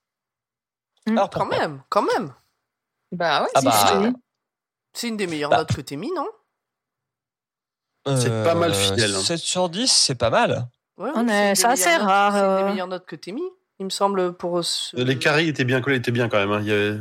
Hmm. 1.05 1.17
Alors 1.17 1.29
Quand 1.29 1.45
même, 1.45 1.83
quand 1.89 2.01
même. 2.03 2.33
Bah 3.12 3.43
ouais, 3.43 3.50
Ah 3.55 3.62
bah. 3.62 4.12
C'est 4.93 5.08
une 5.08 5.17
des 5.17 5.27
meilleures 5.27 5.50
Bah. 5.50 5.58
notes 5.60 5.74
que 5.74 5.81
t'aies 5.81 5.96
mis, 5.96 6.12
non? 6.12 6.27
C'est 8.17 8.43
pas 8.43 8.55
mal 8.55 8.74
fidèle, 8.74 9.13
hein. 9.15 9.19
7 9.22 9.36
Euh, 9.39 9.43
sur 9.43 9.69
10, 9.69 9.91
c'est 9.91 10.15
pas 10.15 10.29
mal. 10.31 10.67
Ouais, 10.98 11.12
On 11.15 11.27
est- 11.27 11.53
c'est 11.55 11.67
assez 11.67 11.96
rare, 11.96 12.34
C'est 12.34 12.39
une 12.39 12.46
euh. 12.46 12.58
des 12.63 12.69
meilleures 12.72 12.88
notes 12.88 13.05
que 13.05 13.15
t'aies 13.15 13.31
mis, 13.31 13.43
il 13.79 13.86
me 13.86 13.89
semble, 13.91 14.34
pour 14.34 14.63
ce... 14.63 14.96
Les 14.98 15.19
carrés 15.19 15.48
étaient 15.48 15.63
bien 15.63 15.79
collés, 15.81 15.98
étaient 15.98 16.12
bien 16.12 16.27
quand 16.27 16.38
même. 16.38 16.51
hein. 16.51 16.60
Il 16.62 16.67
y 16.67 16.72
avait- 16.72 17.00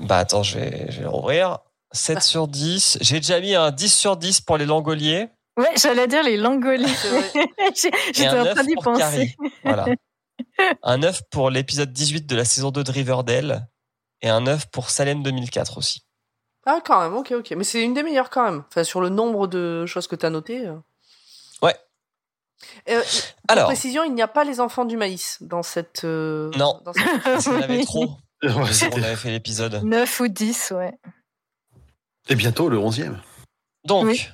Bah 0.00 0.18
attends, 0.18 0.42
je 0.42 0.58
vais, 0.58 0.86
je 0.90 0.96
vais 0.98 1.02
le 1.04 1.08
rouvrir. 1.10 1.58
7 1.92 2.22
sur 2.22 2.48
10. 2.48 2.98
J'ai 3.00 3.20
déjà 3.20 3.40
mis 3.40 3.54
un 3.54 3.70
10 3.70 3.94
sur 3.94 4.16
10 4.16 4.40
pour 4.40 4.56
les 4.58 4.66
langoliers. 4.66 5.28
Ouais, 5.56 5.70
j'allais 5.76 6.08
dire 6.08 6.22
les 6.24 6.36
langoliers. 6.36 6.84
Et 7.34 7.72
J'étais 8.12 8.26
un 8.26 8.40
en 8.40 8.44
9 8.44 8.54
train 8.54 8.64
d'y 8.64 8.74
pour 8.74 8.82
penser. 8.84 9.00
Carrie. 9.00 9.36
Voilà. 9.64 9.86
Un 10.82 10.98
9 10.98 11.22
pour 11.30 11.48
l'épisode 11.50 11.92
18 11.92 12.26
de 12.26 12.36
la 12.36 12.44
saison 12.44 12.70
2 12.70 12.84
de 12.84 12.90
Riverdale. 12.90 13.68
Et 14.22 14.28
un 14.28 14.40
9 14.42 14.70
pour 14.70 14.90
Salem 14.90 15.22
2004 15.22 15.78
aussi. 15.78 16.02
Ah, 16.66 16.80
quand 16.84 17.00
même, 17.00 17.14
ok, 17.14 17.32
ok. 17.36 17.52
Mais 17.52 17.64
c'est 17.64 17.82
une 17.82 17.94
des 17.94 18.02
meilleures 18.02 18.28
quand 18.30 18.44
même. 18.44 18.64
Enfin, 18.68 18.82
sur 18.84 19.00
le 19.00 19.08
nombre 19.08 19.46
de 19.46 19.86
choses 19.86 20.06
que 20.08 20.16
t'as 20.16 20.30
notées. 20.30 20.66
euh. 20.66 20.76
Ouais. 21.62 21.76
Euh, 22.88 23.00
pour 23.02 23.12
Alors, 23.48 23.66
précision, 23.66 24.02
il 24.04 24.12
n'y 24.14 24.22
a 24.22 24.28
pas 24.28 24.42
les 24.44 24.60
enfants 24.60 24.84
du 24.84 24.96
maïs 24.96 25.38
dans 25.40 25.62
cette... 25.62 26.04
euh, 26.04 26.50
Non. 26.56 26.80
dans 26.84 26.92
cette- 26.92 27.48
en 27.48 27.62
avait 27.62 27.84
trop. 27.84 28.16
On 28.42 28.62
avait 29.02 29.16
fait 29.16 29.30
l'épisode. 29.30 29.82
9 29.84 30.20
ou 30.20 30.28
10, 30.28 30.72
ouais. 30.76 30.92
Et 32.28 32.34
bientôt 32.34 32.68
le 32.68 32.78
11e. 32.78 33.16
Donc, 33.84 34.04
Oui. 34.06 34.28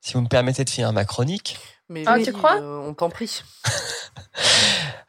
si 0.00 0.12
vous 0.14 0.20
me 0.20 0.28
permettez 0.28 0.64
de 0.64 0.70
finir 0.70 0.92
ma 0.92 1.04
chronique. 1.04 1.58
Mais 1.88 2.04
Ah, 2.06 2.14
oui, 2.16 2.24
tu 2.24 2.32
crois? 2.32 2.60
euh, 2.60 2.78
On 2.78 2.94
t'en 2.94 3.10
prie. 3.10 3.42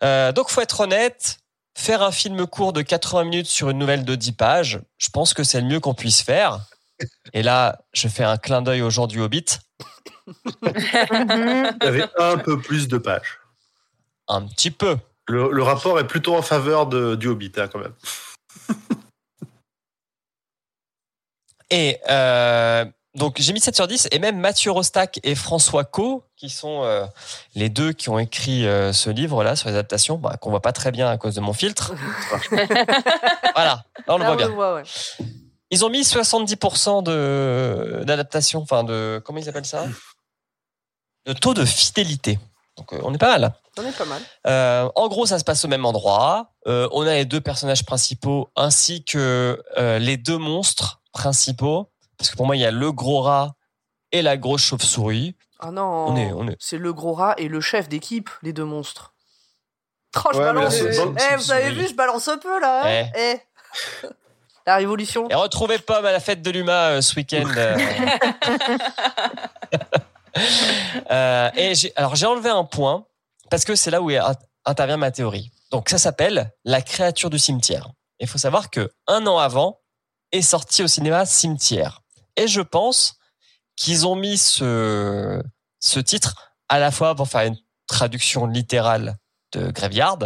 Euh, 0.01 0.31
donc, 0.31 0.49
faut 0.49 0.61
être 0.61 0.79
honnête. 0.79 1.39
Faire 1.75 2.01
un 2.01 2.11
film 2.11 2.45
court 2.47 2.73
de 2.73 2.81
80 2.81 3.23
minutes 3.25 3.47
sur 3.47 3.69
une 3.69 3.77
nouvelle 3.77 4.03
de 4.03 4.15
10 4.15 4.33
pages, 4.33 4.81
je 4.97 5.09
pense 5.09 5.33
que 5.33 5.43
c'est 5.43 5.61
le 5.61 5.67
mieux 5.67 5.79
qu'on 5.79 5.93
puisse 5.93 6.21
faire. 6.21 6.59
Et 7.33 7.43
là, 7.43 7.79
je 7.93 8.07
fais 8.07 8.23
un 8.23 8.37
clin 8.37 8.61
d'œil 8.61 8.81
au 8.81 8.89
genre 8.89 9.07
du 9.07 9.21
Hobbit. 9.21 9.45
Il 10.61 11.75
y 11.81 11.85
avait 11.85 12.09
un 12.17 12.37
peu 12.37 12.59
plus 12.59 12.87
de 12.87 12.97
pages. 12.97 13.39
Un 14.27 14.45
petit 14.45 14.71
peu. 14.71 14.97
Le, 15.27 15.51
le 15.51 15.63
rapport 15.63 15.99
est 15.99 16.07
plutôt 16.07 16.35
en 16.35 16.41
faveur 16.41 16.87
de, 16.87 17.15
du 17.15 17.27
Hobbit, 17.27 17.53
hein, 17.57 17.67
quand 17.67 17.79
même. 17.79 17.93
Et 21.71 21.99
euh, 22.09 22.85
donc 23.19 23.35
j'ai 23.37 23.51
mis 23.51 23.59
7 23.59 23.75
sur 23.75 23.85
10 23.85 24.07
et 24.11 24.17
même 24.17 24.39
Mathieu 24.39 24.71
Rostac 24.71 25.19
et 25.23 25.35
François 25.35 25.83
Co, 25.83 26.23
qui 26.37 26.49
sont 26.49 26.83
euh, 26.83 27.05
les 27.53 27.67
deux 27.67 27.91
qui 27.91 28.09
ont 28.09 28.17
écrit 28.17 28.65
euh, 28.65 28.93
ce 28.93 29.09
livre-là 29.09 29.57
sur 29.57 29.67
les 29.67 29.75
adaptations, 29.75 30.17
bah, 30.17 30.37
qu'on 30.39 30.49
voit 30.49 30.61
pas 30.61 30.71
très 30.71 30.91
bien 30.91 31.09
à 31.09 31.17
cause 31.17 31.35
de 31.35 31.41
mon 31.41 31.51
filtre. 31.51 31.91
voilà, 32.51 32.73
là 33.55 33.83
on 34.07 34.17
le 34.17 34.23
Là, 34.23 34.25
voit 34.25 34.33
on 34.33 34.37
bien. 34.37 34.47
le 34.47 34.53
voit, 34.53 34.73
ouais. 34.75 34.83
Ils 35.69 35.83
ont 35.83 35.89
mis 35.89 36.01
70% 36.01 37.03
de 37.03 38.03
d'adaptation, 38.05 38.61
enfin 38.61 38.85
de 38.85 39.21
comment 39.23 39.37
ils 39.37 39.49
appellent 39.49 39.65
ça? 39.65 39.85
De 41.25 41.33
taux 41.33 41.53
de 41.53 41.65
fidélité. 41.65 42.39
Donc 42.77 42.93
euh, 42.93 43.01
on 43.03 43.13
est 43.13 43.17
pas 43.19 43.37
mal. 43.37 43.53
On 43.77 43.85
est 43.85 43.91
pas 43.91 44.05
mal. 44.05 44.91
En 44.95 45.07
gros, 45.09 45.25
ça 45.25 45.37
se 45.39 45.43
passe 45.43 45.65
au 45.65 45.67
même 45.67 45.85
endroit. 45.85 46.53
On 46.65 47.01
a 47.05 47.13
les 47.15 47.25
deux 47.25 47.41
personnages 47.41 47.85
principaux 47.85 48.49
ainsi 48.55 49.03
que 49.03 49.61
les 49.77 50.15
deux 50.15 50.37
monstres 50.37 51.01
principaux. 51.11 51.89
Parce 52.19 52.29
que 52.29 52.35
pour 52.37 52.45
moi, 52.45 52.55
il 52.55 52.59
y 52.59 52.65
a 52.65 52.71
le 52.71 52.91
gros 52.91 53.21
rat 53.21 53.55
et 54.11 54.21
la 54.21 54.37
grosse 54.37 54.61
chauve-souris. 54.61 55.35
Ah 55.59 55.71
non, 55.71 55.83
On 56.09 56.15
est- 56.15 56.31
on 56.33 56.47
est- 56.47 56.57
c'est 56.59 56.77
le 56.77 56.93
gros 56.93 57.13
rat 57.13 57.33
et 57.37 57.47
le 57.47 57.59
chef 57.61 57.89
d'équipe, 57.89 58.29
les 58.43 58.53
deux 58.53 58.65
monstres. 58.65 59.13
Oh, 60.17 60.29
je 60.33 60.37
Ouais, 60.39 60.43
balance. 60.45 60.75
Eh, 60.75 61.35
vous 61.37 61.51
avez 61.51 61.71
vu, 61.71 61.87
je 61.87 61.93
balance 61.95 62.27
un 62.27 62.37
peu 62.37 62.59
là. 62.59 62.83
hein 62.85 63.09
Eh. 63.15 63.39
La 64.67 64.75
révolution. 64.75 65.27
Et 65.29 65.35
retrouvez 65.35 65.79
Pomme 65.79 66.05
à 66.05 66.11
la 66.11 66.19
fête 66.19 66.41
de 66.43 66.51
l'UMA 66.51 66.71
euh, 66.89 67.01
ce 67.01 67.15
week-end. 67.15 67.47
euh. 67.57 67.77
Euh, 71.11 71.49
et 71.55 71.73
j'ai, 71.75 71.91
alors 71.95 72.15
j'ai 72.15 72.27
enlevé 72.27 72.49
un 72.49 72.63
point 72.63 73.03
parce 73.49 73.65
que 73.65 73.73
c'est 73.75 73.89
là 73.89 73.99
où 74.01 74.11
intervient 74.63 74.95
ma 74.97 75.09
théorie. 75.11 75.51
Donc 75.71 75.89
ça 75.89 75.97
s'appelle 75.97 76.53
La 76.63 76.81
créature 76.83 77.29
du 77.31 77.39
cimetière. 77.39 77.89
Il 78.19 78.27
faut 78.27 78.37
savoir 78.37 78.69
que 78.69 78.91
un 79.07 79.25
an 79.27 79.39
avant 79.39 79.79
est 80.31 80.43
sorti 80.43 80.83
au 80.83 80.87
cinéma 80.87 81.25
Cimetière. 81.25 82.01
Et 82.39 82.47
je 82.47 82.61
pense 82.61 83.17
qu'ils 83.75 84.07
ont 84.07 84.15
mis 84.15 84.37
ce, 84.37 85.41
ce 85.79 85.99
titre 85.99 86.53
à 86.69 86.79
la 86.79 86.91
fois 86.91 87.15
pour 87.15 87.27
faire 87.27 87.41
une 87.41 87.57
traduction 87.87 88.45
littérale 88.47 89.17
de 89.53 89.71
Graveyard, 89.71 90.19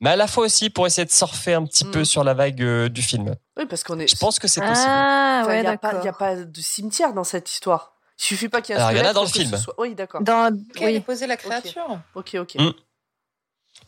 mais 0.00 0.10
à 0.10 0.16
la 0.16 0.26
fois 0.26 0.44
aussi 0.46 0.70
pour 0.70 0.86
essayer 0.86 1.04
de 1.04 1.10
surfer 1.10 1.54
un 1.54 1.64
petit 1.66 1.84
Mm. 1.84 1.90
peu 1.90 2.04
sur 2.04 2.24
la 2.24 2.34
vague 2.34 2.62
euh, 2.62 2.88
du 2.88 3.02
film. 3.02 3.34
Oui, 3.58 3.66
parce 3.66 3.82
qu'on 3.82 3.98
est. 3.98 4.06
Je 4.08 4.16
pense 4.16 4.38
que 4.38 4.48
c'est 4.48 4.60
possible. 4.60 4.86
Ah, 4.88 5.40
Enfin, 5.42 5.48
ouais, 5.50 5.58
il 5.58 5.62
n'y 5.62 5.66
a, 5.66 5.76
pas- 5.78 5.88
d'accord. 5.92 6.04
y 6.04 6.08
a 6.08 6.12
pas 6.12 6.36
de 6.36 6.60
cimetière 6.60 7.12
dans 7.12 7.24
cette 7.24 7.50
histoire. 7.50 7.94
Il 8.18 8.22
suffit 8.24 8.48
pas 8.48 8.60
qu'il 8.62 8.74
y 8.74 8.78
ait 8.78 8.80
un 8.80 8.86
Alors, 8.86 8.92
il 9.00 9.04
y 9.04 9.06
en 9.06 9.10
a 9.10 9.12
dans 9.12 9.22
le 9.22 9.28
film. 9.28 9.56
soit- 9.56 9.74
Oui, 9.78 9.94
d'accord. 9.94 10.22
Dans... 10.22 10.54
Qui 10.76 10.84
a 10.84 10.86
Oui. 10.86 10.92
déposé 10.94 11.26
la 11.26 11.36
créature? 11.36 11.98
Ok, 12.14 12.36
ok. 12.38 12.54
Mm. 12.56 12.70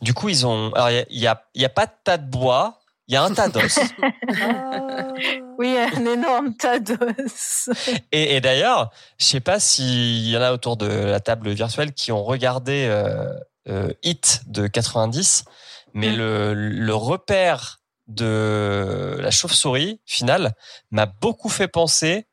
Du 0.01 0.13
coup, 0.13 0.29
ils 0.29 0.45
ont. 0.45 0.71
Alors, 0.73 0.89
il 0.89 0.95
y 0.95 0.99
a- 0.99 1.05
il 1.09 1.19
y 1.19 1.27
a, 1.27 1.43
il 1.55 1.61
y 1.61 1.65
a 1.65 1.69
pas 1.69 1.85
de 1.85 1.91
tas 2.03 2.17
de 2.17 2.29
bois, 2.29 2.79
il 3.07 3.13
y 3.13 3.17
a 3.17 3.23
un 3.23 3.33
tas 3.33 3.49
d'os. 3.49 3.79
Ah. 4.41 5.13
oui, 5.59 5.75
un 5.77 6.05
énorme 6.05 6.55
tas 6.55 6.79
d'os. 6.79 7.69
et, 8.11 8.35
et 8.35 8.41
d'ailleurs, 8.41 8.91
je 9.19 9.25
sais 9.25 9.39
pas 9.39 9.59
s'il 9.59 10.27
y 10.29 10.35
en 10.37 10.41
a 10.41 10.51
autour 10.53 10.77
de 10.77 10.87
la 10.87 11.19
table 11.19 11.49
virtuelle 11.51 11.93
qui 11.93 12.11
ont 12.11 12.23
regardé 12.23 12.87
euh, 12.89 13.27
euh, 13.69 13.93
Hit 14.03 14.41
de 14.47 14.67
90, 14.67 15.45
mais 15.93 16.09
Mm. 16.11 16.15
le, 16.17 16.53
le 16.55 16.95
repère 16.95 17.79
de 18.07 19.17
la 19.19 19.31
chauve-souris 19.31 20.01
finale 20.05 20.53
m'a 20.91 21.05
beaucoup 21.05 21.49
fait 21.49 21.67
penser 21.67 22.25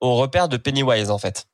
au 0.00 0.14
repère 0.16 0.48
de 0.48 0.56
Pennywise 0.56 1.10
en 1.10 1.18
fait. 1.18 1.46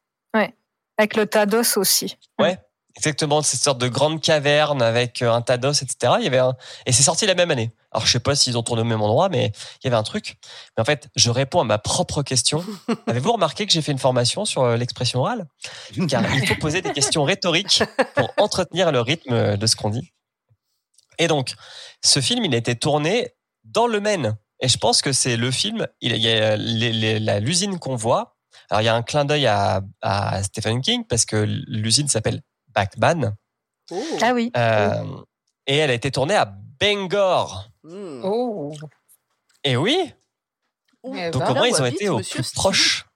Avec 0.99 1.17
le 1.17 1.27
tas 1.27 1.47
d'os 1.47 1.79
aussi. 1.79 2.19
Ouais, 2.39 2.59
exactement, 2.97 3.43
cette 3.43 3.61
sorte 3.61 3.79
de 3.79 3.89
grande 3.89 4.21
caverne 4.21 4.83
avec 4.83 5.23
euh, 5.23 5.33
un 5.33 5.43
tas 5.43 5.57
d'os, 5.57 5.83
etc. 5.83 6.15
Il 6.19 6.25
y 6.25 6.27
avait 6.27 6.39
un... 6.39 6.55
Et 6.87 6.93
c'est 6.93 7.03
sorti 7.03 7.27
la 7.27 7.35
même 7.35 7.51
année. 7.51 7.73
Alors, 7.91 8.07
je 8.07 8.13
sais 8.13 8.21
pas 8.21 8.35
s'ils 8.35 8.57
ont 8.57 8.63
tourné 8.63 8.83
au 8.83 8.87
même 8.87 9.03
endroit, 9.03 9.29
mais 9.29 9.53
il 9.83 9.85
y 9.85 9.87
avait 9.89 9.97
un 9.97 10.03
truc. 10.03 10.39
Mais 10.77 10.83
en 10.83 10.85
fait, 10.85 11.09
je 11.17 11.31
réponds 11.31 11.61
à 11.61 11.65
ma 11.65 11.79
propre 11.79 12.23
question. 12.23 12.65
Avez-vous 13.07 13.33
remarqué 13.33 13.67
que 13.67 13.73
j'ai 13.73 13.83
fait 13.83 13.93
une 13.93 13.99
formation 13.99 14.45
sur 14.45 14.63
euh, 14.63 14.77
l'expression 14.77 15.21
orale? 15.21 15.47
Car 16.09 16.23
il 16.35 16.47
faut 16.47 16.57
poser 16.57 16.83
des 16.83 16.93
questions 16.93 17.25
rhétoriques 17.25 17.83
pour 18.15 18.33
entretenir 18.39 18.93
le 18.93 19.01
rythme 19.01 19.57
de 19.57 19.67
ce 19.67 19.77
qu'on 19.77 19.91
dit. 19.91 20.13
Et 21.19 21.29
donc, 21.29 21.55
ce 22.03 22.21
film, 22.21 22.45
il 22.45 22.55
a 22.55 22.59
été 22.59 22.75
tourné 22.77 23.35
dans 23.65 23.87
le 23.87 24.01
Maine. 24.01 24.37
Et 24.61 24.69
je 24.69 24.79
pense 24.79 25.03
que 25.03 25.13
c'est 25.13 25.37
le 25.37 25.51
film, 25.51 25.87
il 26.01 26.17
y 26.17 26.29
a 26.29 26.57
l'usine 27.41 27.79
qu'on 27.79 27.97
voit. 27.97 28.37
Alors, 28.71 28.81
il 28.81 28.85
y 28.85 28.89
a 28.89 28.95
un 28.95 29.03
clin 29.03 29.25
d'œil 29.25 29.47
à, 29.47 29.83
à 30.01 30.43
Stephen 30.43 30.81
King 30.81 31.05
parce 31.07 31.25
que 31.25 31.37
l'usine 31.67 32.09
s'appelle 32.09 32.43
Backman. 32.75 33.35
Oh. 33.91 34.03
Ah 34.23 34.33
oui. 34.35 34.51
Euh, 34.57 35.05
et 35.67 35.77
elle 35.77 35.91
a 35.91 35.95
été 35.95 36.11
tournée 36.11 36.35
à 36.37 36.45
Bangor. 36.81 37.69
Mm. 37.85 38.21
Oh 38.25 38.73
Et 39.65 39.77
oui, 39.77 40.13
Eh 41.15 41.31
donc 41.31 41.49
au 41.49 41.55
moins 41.55 41.67
ils 41.69 41.81
ont 41.81 41.87
été 41.87 42.09
au 42.09 42.19
plus 42.21 42.53
proche? 42.53 43.07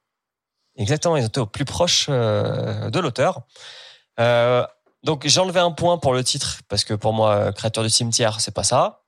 Exactement, 0.77 1.17
ils 1.17 1.25
ont 1.25 1.29
été 1.29 1.41
au 1.41 1.47
plus 1.47 1.65
proche 1.65 2.07
euh, 2.09 2.91
de 2.91 2.99
l'auteur. 3.01 3.43
Euh, 4.21 4.67
donc 5.03 5.27
j'ai 5.27 5.41
enlevé 5.41 5.61
un 5.61 5.71
point 5.73 5.99
pour 5.99 6.13
le 6.13 6.23
titre 6.25 6.61
parce 6.69 6.85
que 6.85 6.95
pour 6.95 7.13
moi, 7.13 7.35
euh, 7.35 7.53
créateur 7.53 7.83
du 7.85 7.91
cimetière, 7.91 8.41
c'est 8.41 8.55
pas 8.55 8.65
ça. 8.65 9.03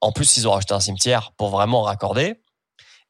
En 0.00 0.12
plus, 0.12 0.36
ils 0.36 0.48
ont 0.48 0.52
rajouté 0.52 0.74
un 0.74 0.80
cimetière 0.80 1.32
pour 1.32 1.48
vraiment 1.50 1.82
raccorder. 1.82 2.42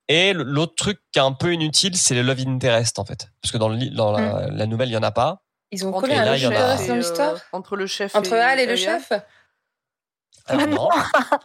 Et 0.09 0.33
l'autre 0.35 0.75
truc 0.77 1.01
qui 1.13 1.19
est 1.19 1.23
un 1.23 1.33
peu 1.33 1.53
inutile, 1.53 1.97
c'est 1.97 2.15
le 2.15 2.23
love 2.23 2.41
interest 2.47 2.99
en 3.01 3.05
fait, 3.05 3.29
parce 3.43 3.51
que 3.51 3.59
dans, 3.59 3.69
le, 3.69 3.77
li- 3.77 3.91
dans 3.91 4.13
la, 4.13 4.47
la 4.49 4.67
nouvelle, 4.67 4.89
il 4.89 4.93
y 4.93 4.97
en 4.97 5.03
a 5.03 5.11
pas. 5.11 5.43
Ils 5.77 5.85
ont 5.85 5.91
Entre 5.91 6.01
collé 6.01 6.15
Et 6.15 6.19
un 6.19 6.25
là, 6.25 6.77
dans 6.77 6.95
et, 6.95 6.97
l'histoire 6.97 7.35
euh, 7.35 7.39
entre 7.53 7.77
le 7.77 7.87
chef 7.87 8.15
Entre 8.15 8.33
Al 8.33 8.59
et 8.59 8.67
le 8.67 8.77
chef 8.77 9.13
Alors, 10.49 10.69
non. 10.69 10.89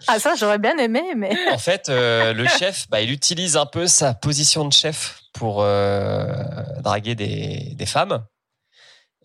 Ah, 0.07 0.19
ça, 0.19 0.35
j'aurais 0.35 0.59
bien 0.59 0.77
aimé, 0.77 1.01
mais. 1.17 1.35
En 1.51 1.57
fait, 1.57 1.89
euh, 1.89 2.33
le 2.33 2.45
chef, 2.45 2.87
bah, 2.87 3.01
il 3.01 3.09
utilise 3.09 3.57
un 3.57 3.65
peu 3.65 3.87
sa 3.87 4.13
position 4.13 4.63
de 4.63 4.71
chef 4.71 5.21
pour 5.33 5.63
euh, 5.63 6.27
draguer 6.81 7.15
des, 7.15 7.73
des 7.73 7.85
femmes. 7.87 8.23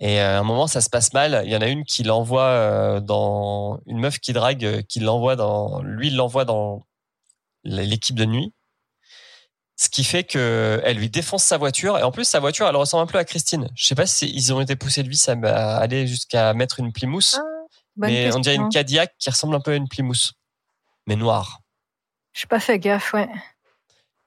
Et 0.00 0.18
à 0.18 0.38
un 0.38 0.42
moment, 0.44 0.66
ça 0.66 0.80
se 0.80 0.88
passe 0.88 1.12
mal. 1.12 1.42
Il 1.44 1.52
y 1.52 1.56
en 1.56 1.60
a 1.60 1.66
une 1.66 1.84
qui 1.84 2.04
l'envoie 2.04 3.00
dans 3.02 3.78
une 3.84 3.98
meuf 3.98 4.18
qui 4.18 4.32
drague, 4.32 4.82
qui 4.88 5.00
l'envoie 5.00 5.36
dans 5.36 5.82
lui, 5.82 6.08
il 6.08 6.16
l'envoie 6.16 6.46
dans 6.46 6.86
l'équipe 7.62 8.16
de 8.16 8.24
nuit. 8.24 8.54
Ce 9.78 9.90
qui 9.90 10.04
fait 10.04 10.24
que 10.24 10.80
elle 10.84 10.96
lui 10.96 11.10
défonce 11.10 11.44
sa 11.44 11.58
voiture 11.58 11.98
et 11.98 12.02
en 12.02 12.10
plus 12.10 12.24
sa 12.24 12.40
voiture, 12.40 12.66
elle 12.66 12.76
ressemble 12.76 13.02
un 13.02 13.06
peu 13.06 13.18
à 13.18 13.24
Christine. 13.24 13.68
Je 13.74 13.86
sais 13.86 13.94
pas 13.94 14.06
si 14.06 14.30
ils 14.34 14.52
ont 14.54 14.60
été 14.60 14.74
poussés 14.74 15.02
de 15.02 15.08
vie, 15.08 15.18
ça 15.18 15.34
va 15.34 15.76
aller 15.76 16.06
jusqu'à 16.06 16.54
mettre 16.54 16.80
une 16.80 16.92
Plymouth, 16.92 17.36
Bonne 17.94 18.10
mais 18.10 18.34
on 18.34 18.38
dirait 18.38 18.54
question. 18.54 18.64
une 18.64 18.72
Cadillac 18.72 19.14
qui 19.18 19.28
ressemble 19.28 19.54
un 19.54 19.60
peu 19.60 19.72
à 19.72 19.76
une 19.76 19.88
Plymouth, 19.88 20.32
mais 21.06 21.16
noire. 21.16 21.60
J'ai 22.32 22.46
pas 22.46 22.60
fait 22.60 22.78
gaffe, 22.78 23.12
ouais. 23.12 23.28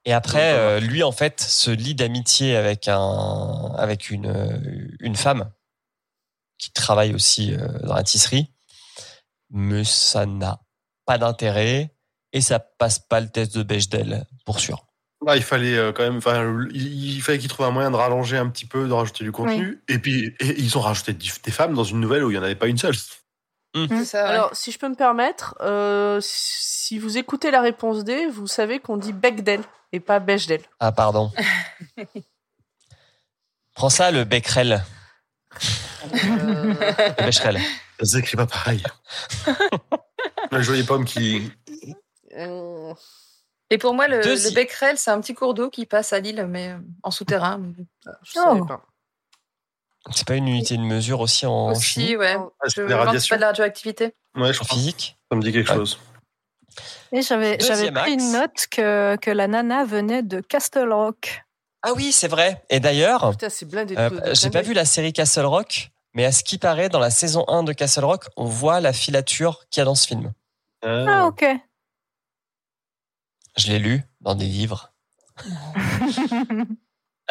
Et 0.05 0.13
après, 0.13 0.53
euh, 0.53 0.79
lui, 0.79 1.03
en 1.03 1.11
fait, 1.11 1.41
se 1.41 1.69
lie 1.69 1.93
d'amitié 1.93 2.55
avec 2.55 2.87
un, 2.87 3.73
avec 3.77 4.09
une, 4.09 4.95
une 4.99 5.15
femme 5.15 5.51
qui 6.57 6.71
travaille 6.71 7.13
aussi 7.13 7.53
euh, 7.53 7.67
dans 7.83 7.95
la 7.95 8.03
tisserie. 8.03 8.51
Mais 9.49 9.83
ça 9.83 10.25
n'a 10.25 10.61
pas 11.05 11.17
d'intérêt 11.17 11.95
et 12.33 12.41
ça 12.41 12.59
passe 12.59 12.99
pas 12.99 13.19
le 13.19 13.29
test 13.29 13.57
de 13.57 13.63
Bechdel, 13.63 14.25
pour 14.45 14.59
sûr. 14.59 14.88
Ah, 15.27 15.35
il 15.35 15.43
fallait 15.43 15.77
euh, 15.77 15.91
quand 15.91 16.03
même, 16.03 16.17
enfin, 16.17 16.65
il, 16.71 17.15
il 17.17 17.21
fallait 17.21 17.39
qu'ils 17.39 17.49
trouvent 17.49 17.65
un 17.65 17.71
moyen 17.71 17.91
de 17.91 17.95
rallonger 17.97 18.37
un 18.37 18.47
petit 18.47 18.65
peu, 18.65 18.87
de 18.87 18.93
rajouter 18.93 19.23
du 19.25 19.31
contenu. 19.33 19.81
Et 19.89 19.99
puis, 19.99 20.33
et 20.39 20.59
ils 20.59 20.77
ont 20.77 20.81
rajouté 20.81 21.13
des 21.13 21.51
femmes 21.51 21.73
dans 21.73 21.83
une 21.83 21.99
nouvelle 21.99 22.23
où 22.23 22.29
il 22.29 22.33
n'y 22.33 22.39
en 22.39 22.43
avait 22.43 22.55
pas 22.55 22.67
une 22.67 22.77
seule. 22.77 22.95
C'est 23.75 24.05
ça, 24.05 24.23
ouais. 24.23 24.29
Alors, 24.29 24.55
si 24.55 24.71
je 24.71 24.79
peux 24.79 24.87
me 24.89 24.95
permettre, 24.95 25.55
euh, 25.61 26.19
si 26.21 26.97
vous 26.97 27.17
écoutez 27.17 27.51
la 27.51 27.61
réponse 27.61 28.03
D, 28.03 28.27
vous 28.27 28.47
savez 28.47 28.79
qu'on 28.79 28.97
dit 28.97 29.13
Bechdel 29.13 29.61
et 29.91 29.99
pas 29.99 30.19
Bechdel. 30.19 30.61
Ah, 30.79 30.91
pardon. 30.91 31.31
Prends 33.75 33.89
ça, 33.89 34.11
le 34.11 34.23
Becquerel. 34.23 34.83
Euh, 36.13 36.73
Le 36.73 37.25
Becherel. 37.25 37.59
Ça 37.99 38.05
s'écrit 38.05 38.37
pas 38.37 38.47
pareil. 38.47 38.83
La 40.51 40.61
jolie 40.61 40.83
pomme 40.83 41.05
qui. 41.05 41.51
euh, 42.35 42.93
Et 43.69 43.77
pour 43.77 43.93
moi, 43.93 44.07
le, 44.07 44.21
Deuxi- 44.21 44.49
le 44.49 44.55
Becquerel, 44.55 44.97
c'est 44.97 45.11
un 45.11 45.21
petit 45.21 45.33
cours 45.35 45.53
d'eau 45.53 45.69
qui 45.69 45.85
passe 45.85 46.11
à 46.13 46.19
Lille, 46.19 46.45
mais 46.49 46.69
euh, 46.69 46.77
en 47.03 47.11
souterrain. 47.11 47.61
je 48.23 48.31
savais 48.31 48.59
Oh. 48.61 48.65
pas. 48.65 48.81
C'est 50.11 50.25
pas 50.27 50.35
une 50.35 50.47
unité 50.47 50.75
de 50.77 50.81
mesure 50.81 51.19
aussi 51.19 51.45
en 51.45 51.73
chimie, 51.75 52.05
Aussi, 52.07 52.15
ouais. 52.17 52.35
Oh, 52.39 52.51
Ah, 52.61 52.67
Je 52.73 52.81
radiations. 52.81 53.33
pas 53.33 53.37
de 53.37 53.41
la 53.41 53.47
radioactivité. 53.47 54.15
Ouais, 54.35 54.53
je 54.53 54.61
en 54.61 54.63
physique 54.65 55.17
Ça 55.29 55.35
me 55.37 55.41
dit 55.43 55.51
quelque 55.51 55.69
Ouais. 55.69 55.75
chose. 55.75 55.99
Et 57.11 57.21
j'avais, 57.21 57.57
pris 57.91 58.13
une 58.13 58.31
note 58.31 58.67
que, 58.71 59.17
que 59.17 59.29
la 59.31 59.47
nana 59.47 59.83
venait 59.83 60.23
de 60.23 60.39
Castle 60.39 60.91
Rock. 60.93 61.43
Ah 61.81 61.91
oui, 61.95 62.11
c'est 62.11 62.27
vrai. 62.27 62.63
Et 62.69 62.79
d'ailleurs, 62.79 63.25
Euh, 63.43 64.33
J'ai 64.33 64.49
pas 64.49 64.61
vu 64.61 64.73
la 64.73 64.85
série 64.85 65.11
Castle 65.13 65.45
Rock, 65.45 65.89
mais 66.13 66.25
à 66.25 66.31
ce 66.31 66.43
qui 66.43 66.57
paraît, 66.57 66.89
dans 66.89 66.99
la 66.99 67.09
saison 67.09 67.43
1 67.47 67.63
de 67.63 67.73
Castle 67.73 68.05
Rock, 68.05 68.25
on 68.37 68.45
voit 68.45 68.79
la 68.79 68.93
filature 68.93 69.65
qu'il 69.69 69.81
y 69.81 69.83
a 69.83 69.85
dans 69.85 69.95
ce 69.95 70.07
film. 70.07 70.31
Ah, 70.83 71.25
ok. 71.25 71.45
Je 73.57 73.67
l'ai 73.67 73.79
lu 73.79 74.03
dans 74.21 74.35
des 74.35 74.45
livres. 74.45 74.93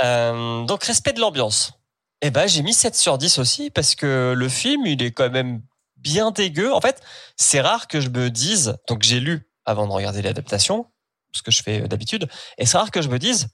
Euh, 0.00 0.64
donc, 0.64 0.84
respect 0.84 1.12
de 1.12 1.18
l'ambiance. 1.18 1.72
Eh 2.20 2.30
ben, 2.30 2.46
j'ai 2.46 2.62
mis 2.62 2.72
7 2.72 2.94
sur 2.94 3.18
10 3.18 3.38
aussi, 3.38 3.68
parce 3.70 3.96
que 3.96 4.32
le 4.36 4.48
film, 4.48 4.86
il 4.86 5.02
est 5.02 5.10
quand 5.10 5.28
même 5.28 5.60
bien 5.96 6.30
dégueu. 6.30 6.72
En 6.72 6.80
fait, 6.80 7.02
c'est 7.36 7.60
rare 7.60 7.88
que 7.88 8.00
je 8.00 8.08
me 8.08 8.30
dise, 8.30 8.76
donc 8.88 9.02
j'ai 9.02 9.18
lu 9.18 9.48
avant 9.64 9.86
de 9.88 9.92
regarder 9.92 10.22
l'adaptation, 10.22 10.86
ce 11.32 11.42
que 11.42 11.50
je 11.50 11.62
fais 11.62 11.82
euh, 11.82 11.88
d'habitude, 11.88 12.28
et 12.58 12.66
c'est 12.66 12.78
rare 12.78 12.92
que 12.92 13.02
je 13.02 13.08
me 13.08 13.18
dise, 13.18 13.48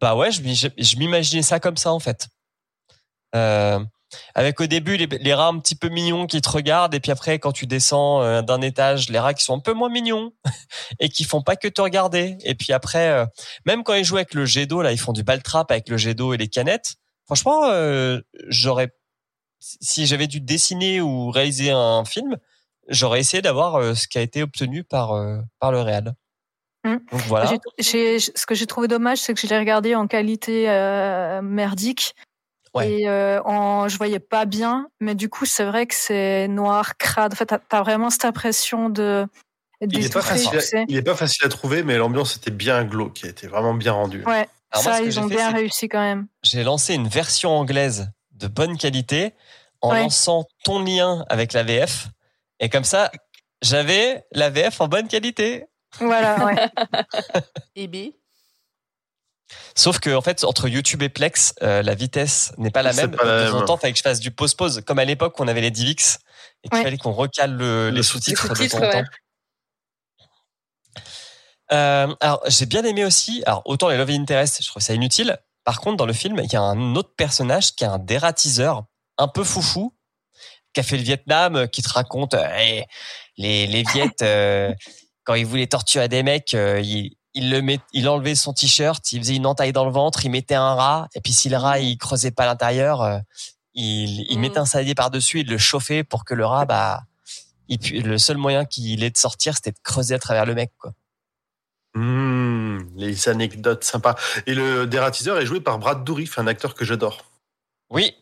bah 0.00 0.16
ouais, 0.16 0.32
je, 0.32 0.40
je 0.42 0.96
m'imaginais 0.96 1.42
ça 1.42 1.60
comme 1.60 1.76
ça 1.76 1.92
en 1.92 2.00
fait. 2.00 2.28
Euh, 3.34 3.84
avec 4.34 4.60
au 4.60 4.66
début 4.66 4.96
les, 4.96 5.06
les 5.06 5.34
rats 5.34 5.48
un 5.48 5.58
petit 5.58 5.74
peu 5.74 5.88
mignons 5.88 6.26
qui 6.26 6.40
te 6.40 6.48
regardent, 6.48 6.94
et 6.94 7.00
puis 7.00 7.12
après 7.12 7.38
quand 7.38 7.52
tu 7.52 7.66
descends 7.66 8.22
euh, 8.22 8.42
d'un 8.42 8.60
étage, 8.60 9.08
les 9.10 9.18
rats 9.18 9.34
qui 9.34 9.44
sont 9.44 9.56
un 9.56 9.60
peu 9.60 9.72
moins 9.72 9.88
mignons 9.88 10.32
et 11.00 11.08
qui 11.08 11.24
font 11.24 11.42
pas 11.42 11.56
que 11.56 11.68
te 11.68 11.80
regarder. 11.80 12.36
Et 12.44 12.54
puis 12.54 12.72
après, 12.72 13.08
euh, 13.08 13.26
même 13.66 13.82
quand 13.84 13.94
ils 13.94 14.04
jouent 14.04 14.16
avec 14.16 14.34
le 14.34 14.44
jet 14.44 14.66
d'eau, 14.66 14.82
là, 14.82 14.92
ils 14.92 15.00
font 15.00 15.12
du 15.12 15.22
ball 15.22 15.42
trap 15.42 15.70
avec 15.70 15.88
le 15.88 15.96
jet 15.96 16.14
d'eau 16.14 16.34
et 16.34 16.36
les 16.36 16.48
canettes. 16.48 16.96
Franchement, 17.26 17.66
euh, 17.66 18.20
j'aurais, 18.48 18.92
si 19.60 20.06
j'avais 20.06 20.26
dû 20.26 20.40
dessiner 20.40 21.00
ou 21.00 21.30
réaliser 21.30 21.70
un 21.70 22.04
film, 22.04 22.36
j'aurais 22.88 23.20
essayé 23.20 23.42
d'avoir 23.42 23.96
ce 23.96 24.08
qui 24.08 24.18
a 24.18 24.22
été 24.22 24.42
obtenu 24.42 24.82
par 24.82 25.14
par 25.60 25.70
le 25.70 25.80
réal. 25.80 26.14
Hmm. 26.84 26.96
Donc 27.12 27.20
voilà. 27.26 27.46
Ce 27.78 28.46
que 28.46 28.54
j'ai 28.54 28.66
trouvé 28.66 28.88
dommage, 28.88 29.18
c'est 29.18 29.34
que 29.34 29.40
je 29.40 29.46
l'ai 29.46 29.58
regardé 29.58 29.94
en 29.94 30.06
qualité 30.06 30.70
euh, 30.70 31.42
merdique. 31.42 32.14
Ouais. 32.74 32.90
Et 32.92 33.08
euh, 33.08 33.42
en, 33.44 33.88
je 33.88 33.96
voyais 33.96 34.20
pas 34.20 34.44
bien, 34.44 34.88
mais 35.00 35.14
du 35.14 35.28
coup, 35.28 35.44
c'est 35.44 35.64
vrai 35.64 35.86
que 35.86 35.94
c'est 35.94 36.46
noir, 36.48 36.96
crade. 36.96 37.32
En 37.32 37.36
fait, 37.36 37.46
t'as 37.46 37.58
as 37.70 37.82
vraiment 37.82 38.10
cette 38.10 38.24
impression 38.24 38.88
de 38.88 39.26
Il 39.80 39.86
est, 39.98 40.12
pas 40.12 40.20
d'étouffer, 40.20 40.28
facile 40.28 40.50
tu 40.50 40.56
à, 40.56 40.60
sais. 40.60 40.84
il 40.88 40.96
est 40.96 41.02
pas 41.02 41.16
facile 41.16 41.44
à 41.46 41.48
trouver, 41.48 41.82
mais 41.82 41.96
l'ambiance 41.98 42.36
était 42.36 42.50
bien 42.52 42.84
glauque, 42.84 43.14
qui 43.14 43.26
été 43.26 43.46
vraiment 43.48 43.74
bien 43.74 43.92
rendue. 43.92 44.22
Ouais, 44.24 44.46
Alors 44.70 44.84
ça, 44.84 45.02
ils 45.02 45.10
j'ai 45.10 45.18
ont 45.20 45.28
fait, 45.28 45.34
bien 45.34 45.50
réussi 45.50 45.88
quand 45.88 46.00
même. 46.00 46.28
J'ai 46.44 46.62
lancé 46.62 46.94
une 46.94 47.08
version 47.08 47.50
anglaise 47.50 48.10
de 48.32 48.46
bonne 48.46 48.76
qualité 48.78 49.34
en 49.80 49.90
Ouais. 49.90 50.00
lançant 50.02 50.44
ton 50.64 50.80
lien 50.82 51.24
avec 51.28 51.52
la 51.52 51.62
VF. 51.64 52.06
Et 52.60 52.68
comme 52.68 52.84
ça, 52.84 53.10
j'avais 53.62 54.24
la 54.32 54.48
VF 54.50 54.80
en 54.80 54.86
bonne 54.88 55.08
qualité. 55.08 55.64
Voilà, 55.98 56.44
ouais. 56.44 56.54
Et 57.74 57.88
B. 57.88 58.12
Sauf 59.74 59.98
que 60.00 60.14
en 60.14 60.20
fait, 60.20 60.44
entre 60.44 60.68
YouTube 60.68 61.02
et 61.02 61.08
Plex, 61.08 61.54
euh, 61.62 61.82
la 61.82 61.94
vitesse 61.94 62.52
n'est 62.58 62.70
pas 62.70 62.82
la 62.82 62.92
même. 62.92 63.10
pas 63.16 63.24
la 63.24 63.46
de 63.46 63.50
temps 63.50 63.58
en 63.58 63.64
temps, 63.64 63.76
il 63.76 63.80
fallait 63.80 63.92
que 63.92 63.98
je 63.98 64.02
fasse 64.02 64.20
du 64.20 64.30
pause-pause, 64.30 64.82
comme 64.86 64.98
à 64.98 65.04
l'époque 65.04 65.38
où 65.38 65.42
on 65.42 65.48
avait 65.48 65.60
les 65.60 65.70
Divix 65.70 66.18
et 66.64 66.68
qu'il 66.68 66.78
Ouais. 66.78 66.84
fallait 66.84 66.96
qu'on 66.98 67.12
recale 67.12 67.52
le- 67.52 67.90
Le 67.90 67.96
les 67.96 68.02
sous-titre. 68.02 68.46
sous-titres 68.46 68.76
de 68.76 68.80
temps 68.82 68.98
en 68.98 69.02
temps. 69.02 69.08
Euh, 71.72 72.14
alors, 72.20 72.42
j'ai 72.48 72.66
bien 72.66 72.84
aimé 72.84 73.04
aussi. 73.04 73.42
Alors, 73.46 73.62
autant 73.64 73.88
les 73.88 73.96
Love 73.96 74.10
Interest, 74.10 74.58
je 74.62 74.68
trouve 74.68 74.82
ça 74.82 74.92
inutile. 74.94 75.38
Par 75.64 75.80
contre, 75.80 75.96
dans 75.98 76.06
le 76.06 76.12
film, 76.12 76.40
il 76.42 76.52
y 76.52 76.56
a 76.56 76.62
un 76.62 76.94
autre 76.96 77.12
personnage 77.16 77.74
qui 77.76 77.84
est 77.84 77.88
un 77.88 77.98
dératiseur, 77.98 78.84
un 79.18 79.28
peu 79.28 79.44
foufou, 79.44 79.94
qui 80.72 80.80
a 80.80 80.82
fait 80.82 80.96
le 80.96 81.02
Vietnam, 81.04 81.56
euh, 81.56 81.66
qui 81.66 81.82
te 81.82 81.88
raconte 81.88 82.34
euh, 82.34 82.82
les 83.36 83.66
les 83.66 83.82
Viet 83.92 84.10
euh, 84.22 84.72
quand 85.24 85.34
ils 85.34 85.46
voulaient 85.46 85.66
torturer 85.68 86.08
des 86.08 86.22
mecs, 86.24 86.54
euh, 86.54 86.80
il 87.34 87.50
le 87.50 87.62
met, 87.62 87.80
il 87.92 88.08
enlevait 88.08 88.34
son 88.34 88.52
t-shirt, 88.52 89.12
il 89.12 89.20
faisait 89.20 89.36
une 89.36 89.46
entaille 89.46 89.72
dans 89.72 89.84
le 89.84 89.92
ventre, 89.92 90.24
il 90.24 90.30
mettait 90.30 90.54
un 90.54 90.74
rat, 90.74 91.08
et 91.14 91.20
puis 91.20 91.32
si 91.32 91.48
le 91.48 91.56
rat 91.56 91.78
il 91.78 91.96
creusait 91.98 92.30
pas 92.32 92.46
l'intérieur, 92.46 93.02
euh, 93.02 93.18
il, 93.74 94.26
il 94.30 94.38
Mm. 94.38 94.40
mettait 94.40 94.58
un 94.58 94.64
saladier 94.66 94.94
par 94.94 95.10
dessus, 95.10 95.40
il 95.40 95.48
le 95.48 95.58
chauffait 95.58 96.02
pour 96.04 96.24
que 96.24 96.34
le 96.34 96.44
rat, 96.44 96.64
bah, 96.66 97.02
il 97.68 98.02
le 98.04 98.18
seul 98.18 98.36
moyen 98.36 98.64
qu'il 98.64 99.04
ait 99.04 99.10
de 99.10 99.16
sortir, 99.16 99.54
c'était 99.54 99.70
de 99.70 99.78
creuser 99.82 100.14
à 100.14 100.18
travers 100.18 100.44
le 100.44 100.54
mec, 100.54 100.72
quoi. 100.78 100.92
Mmh, 101.94 102.78
les 102.96 103.28
anecdotes 103.28 103.82
sympas. 103.84 104.14
Et 104.46 104.54
le 104.54 104.86
dératiseur 104.86 105.38
est 105.38 105.46
joué 105.46 105.60
par 105.60 105.78
Brad 105.78 106.04
Dourif, 106.04 106.38
un 106.38 106.46
acteur 106.46 106.74
que 106.74 106.84
j'adore. 106.84 107.24
Oui. 107.90 108.14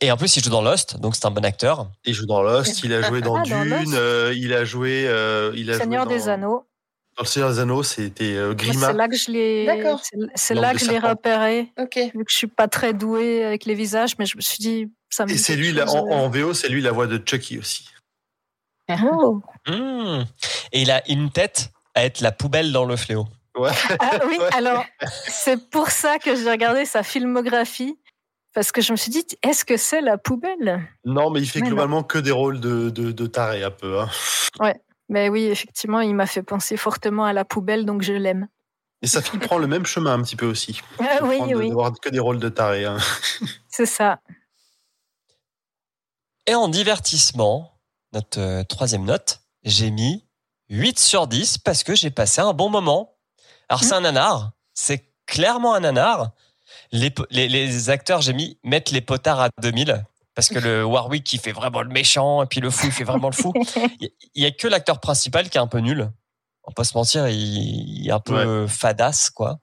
Et 0.00 0.10
en 0.10 0.16
plus, 0.16 0.34
il 0.36 0.42
joue 0.42 0.48
dans 0.48 0.62
Lost, 0.62 0.96
donc 0.98 1.14
c'est 1.14 1.26
un 1.26 1.30
bon 1.30 1.44
acteur. 1.44 1.90
Il 2.06 2.14
joue 2.14 2.24
dans 2.24 2.40
Lost, 2.42 2.82
il 2.84 2.94
a 2.94 3.02
joué 3.08 3.20
dans 3.20 3.36
Ah, 3.36 3.42
dans. 3.42 3.64
Dune, 3.64 3.94
euh, 3.94 4.32
il 4.34 4.54
a 4.54 4.64
joué, 4.64 5.06
euh, 5.06 5.52
il 5.54 5.70
a 5.70 5.76
Seigneur 5.78 6.04
joué 6.04 6.12
dans, 6.12 6.18
des 6.18 6.28
Anneaux. 6.30 6.66
Dans 7.20 7.24
le 7.24 7.28
Seigneur 7.28 7.50
des 7.50 7.58
Anneaux, 7.58 7.82
c'était 7.82 8.32
euh, 8.34 8.54
Grima. 8.54 8.86
C'est 8.86 8.92
là 8.94 9.06
que 9.06 9.14
je 9.16 9.30
l'ai. 9.30 9.66
D'accord. 9.66 10.00
c'est- 10.34 10.54
là 10.54 10.72
que 10.72 10.78
je 10.80 10.90
l'ai 10.90 10.98
repéré. 10.98 11.70
Ok. 11.78 11.96
Vu 12.14 12.24
que 12.24 12.30
je 12.30 12.36
suis 12.36 12.46
pas 12.46 12.66
très 12.66 12.94
douée 12.94 13.44
avec 13.44 13.66
les 13.66 13.74
visages, 13.74 14.16
mais 14.18 14.24
je 14.24 14.38
me 14.38 14.40
suis 14.40 14.56
dit, 14.58 14.90
ça 15.10 15.26
me. 15.26 15.30
Et 15.30 15.36
c'est 15.36 15.54
lui, 15.54 15.70
là, 15.72 15.84
chose, 15.84 15.96
en, 15.96 16.06
euh. 16.06 16.12
en 16.14 16.30
VO, 16.30 16.54
c'est 16.54 16.70
lui 16.70 16.80
la 16.80 16.92
voix 16.92 17.06
de 17.06 17.20
Chucky 17.22 17.58
aussi. 17.58 17.86
Oh. 18.88 19.42
Mmh. 19.68 20.24
Et 20.72 20.80
il 20.80 20.90
a 20.90 21.02
une 21.10 21.30
tête 21.30 21.68
à 21.94 22.04
être 22.06 22.22
la 22.22 22.32
poubelle 22.32 22.72
dans 22.72 22.86
le 22.86 22.96
fléau. 22.96 23.26
Ouais. 23.54 23.70
Ah 24.00 24.18
oui, 24.26 24.36
Ouais. 24.40 24.48
alors 24.56 24.84
c'est 25.28 25.68
pour 25.68 25.90
ça 25.90 26.18
que 26.18 26.34
j'ai 26.34 26.50
regardé 26.50 26.86
sa 26.86 27.02
filmographie. 27.02 27.98
Parce 28.54 28.72
que 28.72 28.80
je 28.80 28.90
me 28.92 28.96
suis 28.96 29.10
dit, 29.12 29.24
est-ce 29.44 29.64
que 29.64 29.76
c'est 29.76 30.00
la 30.00 30.16
poubelle? 30.18 30.88
Non, 31.04 31.30
mais 31.30 31.40
il 31.40 31.46
fait 31.46 31.60
Mais 31.60 31.66
non. 31.68 31.74
globalement 31.76 32.02
que 32.02 32.18
des 32.18 32.32
rôles 32.32 32.58
de, 32.60 32.88
de, 32.90 33.12
de 33.12 33.26
taré 33.26 33.62
un 33.62 33.70
peu. 33.70 34.00
hein. 34.00 34.08
Mais 35.10 35.28
oui, 35.28 35.42
effectivement, 35.46 36.00
il 36.00 36.14
m'a 36.14 36.26
fait 36.26 36.42
penser 36.42 36.76
fortement 36.78 37.24
à 37.24 37.32
la 37.34 37.44
poubelle, 37.44 37.84
donc 37.84 38.00
je 38.02 38.12
l'aime. 38.14 38.48
Et 39.02 39.06
sa 39.06 39.20
fille 39.20 39.40
prend 39.40 39.58
le 39.58 39.66
même 39.66 39.84
chemin 39.84 40.12
un 40.14 40.22
petit 40.22 40.36
peu 40.36 40.46
aussi. 40.46 40.80
Ah 41.00 41.18
De 41.20 41.24
oui, 41.26 41.36
prendre- 41.38 41.56
oui, 41.56 41.68
D'avoir 41.68 41.92
que 42.00 42.08
des 42.08 42.18
rôles 42.20 42.38
de 42.38 42.48
taré. 42.48 42.84
hein. 42.84 42.96
c'est 43.68 43.86
ça. 43.86 44.20
Et 46.46 46.54
en 46.54 46.68
divertissement, 46.68 47.78
notre 48.12 48.40
euh, 48.40 48.62
troisième 48.64 49.04
note, 49.04 49.40
j'ai 49.64 49.90
mis 49.90 50.24
8 50.68 50.98
sur 50.98 51.26
10 51.26 51.58
parce 51.58 51.82
que 51.82 51.94
j'ai 51.94 52.10
passé 52.10 52.40
un 52.40 52.52
bon 52.52 52.68
moment. 52.70 53.16
Alors, 53.68 53.82
c'est 53.84 53.94
un 53.94 54.00
nanar. 54.00 54.52
C'est 54.74 55.12
clairement 55.26 55.74
un 55.74 55.80
nanar. 55.80 56.30
Les, 56.92 57.12
les, 57.30 57.48
les 57.48 57.90
acteurs, 57.90 58.20
j'ai 58.20 58.32
mis 58.32 58.58
mettre 58.64 58.92
les 58.92 59.00
potards 59.00 59.40
à 59.40 59.48
2000 59.60 60.04
parce 60.40 60.48
que 60.48 60.58
le 60.58 60.84
Warwick, 60.86 61.30
il 61.34 61.38
fait 61.38 61.52
vraiment 61.52 61.82
le 61.82 61.90
méchant 61.90 62.42
et 62.42 62.46
puis 62.46 62.60
le 62.60 62.70
fou, 62.70 62.86
il 62.86 62.92
fait 62.92 63.04
vraiment 63.04 63.28
le 63.28 63.34
fou. 63.34 63.52
Il 64.00 64.42
y 64.42 64.46
a 64.46 64.50
que 64.50 64.66
l'acteur 64.68 64.98
principal 64.98 65.50
qui 65.50 65.58
est 65.58 65.60
un 65.60 65.66
peu 65.66 65.80
nul. 65.80 66.10
On 66.64 66.72
pas 66.72 66.84
se 66.84 66.96
mentir, 66.96 67.28
il, 67.28 67.36
il 67.36 68.08
est 68.08 68.12
un 68.12 68.20
peu 68.20 68.66
fadasse, 68.66 69.28
quoi. 69.28 69.58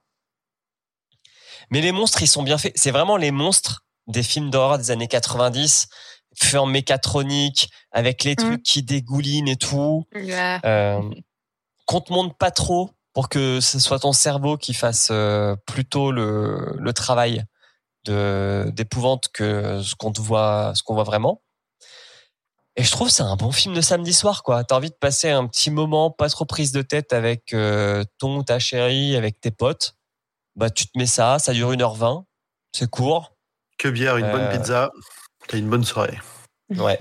Mais 1.72 1.82
les 1.82 1.92
monstres, 1.92 2.22
ils 2.22 2.28
sont 2.28 2.44
bien 2.44 2.60
faits. 2.60 2.74
C'est 2.76 2.92
vraiment 2.92 3.18
les 3.18 3.32
monstres 3.32 3.86
des 4.06 4.22
films 4.22 4.52
d'horreur 4.52 4.78
des 4.78 4.92
années 4.92 5.08
90, 5.08 5.88
faits 6.36 6.60
en 6.60 6.68
mécatronique, 6.68 7.72
avec 7.92 8.24
les 8.24 8.36
trucs 8.36 8.62
qui 8.62 8.84
dégoulinent 8.84 9.48
et 9.48 9.56
tout. 9.56 10.06
Ouais. 10.14 10.60
Euh, 10.64 11.02
qu'on 11.88 12.02
te 12.02 12.14
montre 12.14 12.36
pas 12.36 12.52
trop 12.52 12.92
pour 13.14 13.30
que 13.30 13.62
ce 13.62 13.80
soit 13.80 14.00
ton 14.00 14.14
cerveau 14.14 14.58
qui 14.58 14.76
fasse 14.76 15.10
euh, 15.10 15.56
plutôt 15.66 16.12
le, 16.12 16.76
le 16.78 16.94
travail 16.94 17.46
d'épouvante 18.10 19.30
que 19.34 19.82
ce 19.82 19.96
qu'on 19.96 20.12
voit 20.12 20.74
ce 20.76 20.84
qu'on 20.84 20.94
voit 20.96 21.04
vraiment. 21.04 21.42
Et 22.76 22.84
je 22.84 22.92
trouve 22.92 23.08
que 23.08 23.14
c'est 23.14 23.24
un 23.24 23.36
bon 23.36 23.52
film 23.52 23.74
de 23.74 23.82
samedi 23.82 24.14
soir 24.14 24.44
quoi. 24.44 24.64
T'as 24.64 24.76
envie 24.76 24.90
de 24.92 24.96
passer 24.96 25.30
un 25.32 25.48
petit 25.48 25.72
moment 25.72 26.12
pas 26.12 26.30
trop 26.30 26.46
prise 26.46 26.72
de 26.72 26.82
tête 26.84 27.12
avec 27.12 27.54
euh, 27.54 28.04
ton 28.20 28.38
ou 28.38 28.44
ta 28.44 28.60
chérie, 28.60 29.16
avec 29.16 29.40
tes 29.42 29.52
potes. 29.52 29.96
Bah 30.56 30.70
tu 30.70 30.86
te 30.88 30.98
mets 30.98 31.08
ça, 31.08 31.40
ça 31.40 31.54
dure 31.54 31.72
1h20, 31.72 32.24
c'est 32.74 32.90
court. 32.90 33.34
Que 33.80 33.88
bière, 33.88 34.18
une 34.18 34.30
bonne 34.32 34.42
Euh. 34.42 34.58
pizza. 34.58 34.92
T'as 35.48 35.58
une 35.58 35.70
bonne 35.70 35.84
soirée. 35.86 36.20
Ouais. 36.78 37.00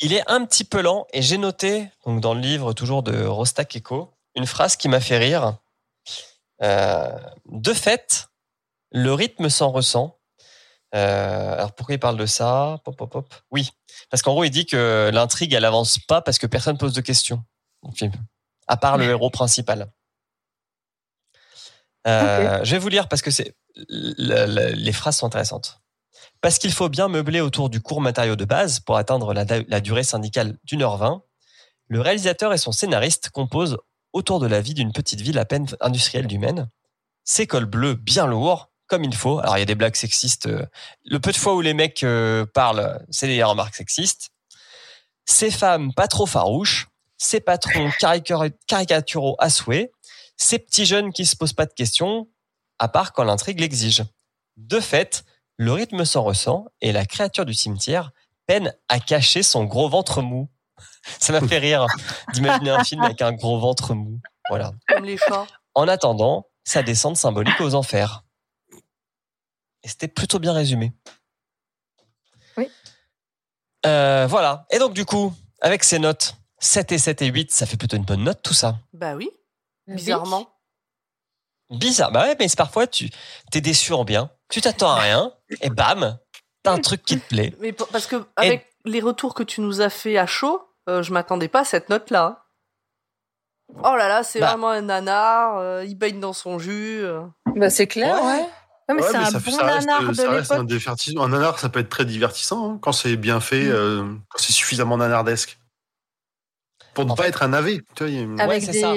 Il 0.00 0.12
est 0.12 0.22
un 0.30 0.44
petit 0.44 0.64
peu 0.64 0.82
lent 0.82 1.06
et 1.14 1.22
j'ai 1.22 1.38
noté, 1.38 1.88
donc 2.04 2.20
dans 2.20 2.34
le 2.34 2.40
livre 2.40 2.74
toujours 2.74 3.02
de 3.02 3.24
Rostak 3.24 3.74
Eko, 3.74 4.12
une 4.34 4.44
phrase 4.44 4.76
qui 4.76 4.86
m'a 4.90 5.00
fait 5.00 5.16
rire. 5.16 5.56
Euh, 6.62 7.08
de 7.46 7.72
fait, 7.72 8.28
le 8.92 9.14
rythme 9.14 9.48
s'en 9.48 9.70
ressent. 9.70 10.17
Euh, 10.94 11.52
alors 11.54 11.74
pourquoi 11.74 11.94
il 11.94 11.98
parle 11.98 12.16
de 12.16 12.26
ça? 12.26 12.80
Pop, 12.84 12.96
pop, 12.96 13.10
pop. 13.10 13.34
Oui, 13.50 13.70
parce 14.10 14.22
qu'en 14.22 14.32
gros 14.32 14.44
il 14.44 14.50
dit 14.50 14.64
que 14.66 15.10
l'intrigue 15.12 15.52
elle 15.52 15.64
avance 15.66 15.98
pas 15.98 16.22
parce 16.22 16.38
que 16.38 16.46
personne 16.46 16.78
pose 16.78 16.94
de 16.94 17.00
questions 17.02 17.44
dans 17.82 17.90
le 17.90 17.94
film, 17.96 18.12
à 18.68 18.76
part 18.78 18.96
le 18.96 19.04
héros 19.04 19.30
principal. 19.30 19.90
Euh, 22.06 22.64
Je 22.64 22.70
vais 22.72 22.78
vous 22.78 22.88
lire 22.88 23.08
parce 23.08 23.22
que 23.22 23.30
c'est 23.30 23.54
le- 23.76 24.46
le- 24.46 24.72
les 24.74 24.92
phrases 24.92 25.18
sont 25.18 25.26
intéressantes. 25.26 25.80
Parce 26.40 26.58
qu'il 26.58 26.72
faut 26.72 26.88
bien 26.88 27.08
meubler 27.08 27.40
autour 27.40 27.68
du 27.68 27.80
court 27.80 28.00
matériau 28.00 28.36
de 28.36 28.44
base 28.44 28.80
pour 28.80 28.96
atteindre 28.96 29.34
la, 29.34 29.80
durée 29.80 30.04
syndicale 30.04 30.56
d'une 30.64 30.82
heure 30.82 30.96
vingt, 30.96 31.22
le 31.88 32.00
réalisateur 32.00 32.52
et 32.52 32.58
son 32.58 32.72
scénariste 32.72 33.30
composent 33.30 33.78
autour 34.12 34.40
de 34.40 34.46
la 34.46 34.60
vie 34.60 34.74
d'une 34.74 34.92
petite 34.92 35.20
ville 35.20 35.38
à 35.38 35.44
peine 35.44 35.66
industrielle 35.80 36.26
du 36.26 36.38
Maine. 36.38 36.68
Ses 37.24 37.46
cols 37.46 37.66
bleus 37.66 37.94
bien 37.94 38.26
lourds, 38.26 38.67
comme 38.88 39.04
il 39.04 39.14
faut. 39.14 39.38
Alors 39.38 39.56
il 39.56 39.60
y 39.60 39.62
a 39.62 39.66
des 39.66 39.74
blagues 39.74 39.96
sexistes. 39.96 40.46
euh, 40.46 40.64
Le 41.04 41.20
peu 41.20 41.30
de 41.32 41.36
fois 41.36 41.54
où 41.54 41.60
les 41.60 41.74
mecs 41.74 42.02
euh, 42.02 42.44
parlent, 42.46 43.04
c'est 43.10 43.26
des 43.28 43.42
remarques 43.42 43.74
sexistes. 43.76 44.30
Ces 45.26 45.50
femmes 45.50 45.92
pas 45.94 46.08
trop 46.08 46.26
farouches, 46.26 46.88
ces 47.18 47.40
patrons 47.40 47.90
caricatur- 48.00 48.50
caricaturaux 48.66 49.36
à 49.38 49.50
souhait, 49.50 49.92
ces 50.36 50.58
petits 50.58 50.86
jeunes 50.86 51.12
qui 51.12 51.26
se 51.26 51.36
posent 51.36 51.52
pas 51.52 51.66
de 51.66 51.72
questions, 51.74 52.28
à 52.78 52.88
part 52.88 53.12
quand 53.12 53.24
l'intrigue 53.24 53.60
l'exige. 53.60 54.04
De 54.56 54.80
fait, 54.80 55.24
le 55.56 55.72
rythme 55.72 56.04
s'en 56.04 56.22
ressent 56.22 56.66
et 56.80 56.92
la 56.92 57.04
créature 57.04 57.44
du 57.44 57.54
cimetière 57.54 58.10
peine 58.46 58.72
à 58.88 59.00
cacher 59.00 59.42
son 59.42 59.64
gros 59.64 59.88
ventre 59.88 60.22
mou. 60.22 60.48
Ça 61.20 61.32
m'a 61.38 61.46
fait 61.46 61.58
rire 61.58 61.86
d'imaginer 62.32 62.70
un 62.70 62.84
film 62.84 63.02
avec 63.02 63.20
un 63.20 63.32
gros 63.32 63.58
ventre 63.58 63.94
mou. 63.94 64.20
Voilà. 64.48 64.70
Comme 64.88 65.04
les 65.04 65.18
chats. 65.18 65.46
En 65.74 65.86
attendant, 65.88 66.46
sa 66.64 66.82
descente 66.82 67.16
symbolique 67.16 67.60
aux 67.60 67.74
enfers. 67.74 68.22
Et 69.88 69.90
c'était 69.90 70.06
plutôt 70.08 70.38
bien 70.38 70.52
résumé. 70.52 70.92
Oui. 72.58 72.70
Euh, 73.86 74.26
voilà. 74.28 74.66
Et 74.70 74.78
donc 74.78 74.92
du 74.92 75.06
coup, 75.06 75.32
avec 75.62 75.82
ces 75.82 75.98
notes, 75.98 76.34
7 76.58 76.92
et 76.92 76.98
7 76.98 77.22
et 77.22 77.26
8, 77.28 77.50
ça 77.50 77.64
fait 77.64 77.78
plutôt 77.78 77.96
une 77.96 78.04
bonne 78.04 78.22
note 78.22 78.42
tout 78.42 78.52
ça. 78.52 78.76
Bah 78.92 79.14
oui, 79.14 79.30
bizarrement. 79.86 80.46
Bizarre. 81.70 82.12
Bah 82.12 82.24
ouais, 82.24 82.36
mais 82.38 82.48
c'est 82.48 82.58
parfois 82.58 82.86
tu 82.86 83.08
t'es 83.50 83.62
déçu 83.62 83.94
en 83.94 84.04
bien. 84.04 84.30
Tu 84.50 84.60
t'attends 84.60 84.90
à 84.90 85.00
rien 85.00 85.32
et 85.62 85.70
bam, 85.70 86.18
t'as 86.62 86.72
un 86.72 86.80
truc 86.80 87.02
qui 87.02 87.18
te 87.18 87.26
plaît. 87.26 87.54
Mais 87.60 87.72
parce 87.72 88.06
que 88.06 88.26
avec 88.36 88.66
les 88.84 89.00
retours 89.00 89.32
que 89.32 89.42
tu 89.42 89.62
nous 89.62 89.80
as 89.80 89.88
fait 89.90 90.18
à 90.18 90.26
chaud, 90.26 90.62
euh, 90.90 91.02
je 91.02 91.14
m'attendais 91.14 91.48
pas 91.48 91.60
à 91.60 91.64
cette 91.64 91.88
note-là. 91.88 92.44
Oh 93.84 93.96
là 93.96 94.08
là, 94.08 94.22
c'est 94.22 94.40
Bah. 94.40 94.48
vraiment 94.50 94.68
un 94.68 94.82
nanar, 94.82 95.56
euh, 95.56 95.84
il 95.86 95.94
baigne 95.94 96.20
dans 96.20 96.32
son 96.34 96.58
jus. 96.58 97.00
euh. 97.02 97.22
Bah, 97.56 97.70
c'est 97.70 97.86
clair, 97.86 98.16
Ouais. 98.22 98.40
ouais. 98.40 98.48
Ouais, 98.88 98.94
mais 98.94 99.02
Ouais, 99.02 99.08
c'est 99.10 99.16
un 99.16 99.24
ça, 99.26 99.38
bon 99.38 99.50
ça 99.50 99.66
reste, 99.66 99.86
nanar 99.86 100.08
de 100.08 100.12
ça 100.14 100.30
reste 100.30 100.50
un 100.52 100.54
l'époque. 100.56 100.66
divertissement. 100.68 101.24
Un 101.24 101.28
nanar, 101.28 101.58
ça 101.58 101.68
peut 101.68 101.80
être 101.80 101.88
très 101.90 102.04
divertissant 102.06 102.72
hein, 102.72 102.78
quand 102.80 102.92
c'est 102.92 103.16
bien 103.16 103.40
fait, 103.40 103.64
Mm. 103.64 103.72
euh, 103.72 104.14
quand 104.30 104.38
c'est 104.38 104.52
suffisamment 104.52 104.96
nanardesque. 104.96 105.58
Pour 106.94 107.04
ne 107.04 107.10
En 107.12 107.14
pas 107.14 107.24
fait- 107.24 107.28
être 107.28 107.42
un 107.42 107.48
navet. 107.48 107.82
Tu 107.94 108.02
vois, 108.04 108.08
il 108.08 108.16
y 108.16 108.18
a 108.18 108.22
une- 108.22 108.40
Avec 108.40 108.60
ouais, 108.60 108.60
c'est 108.60 108.72
des- 108.72 108.80
ça. 108.80 108.94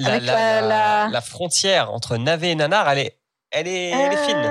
La, 0.00 0.08
avec 0.14 0.22
la- 0.24 0.32
la- 0.34 0.60
la- 0.60 0.66
la- 1.04 1.08
la 1.10 1.20
frontière 1.20 1.92
entre 1.92 2.16
navet 2.16 2.50
et 2.50 2.54
nanar, 2.54 2.88
elle 2.88 2.98
est, 3.00 3.18
elle 3.50 3.68
est, 3.68 3.90
elle 3.90 4.12
est 4.12 4.24
fine. 4.26 4.36
Euh, 4.36 4.50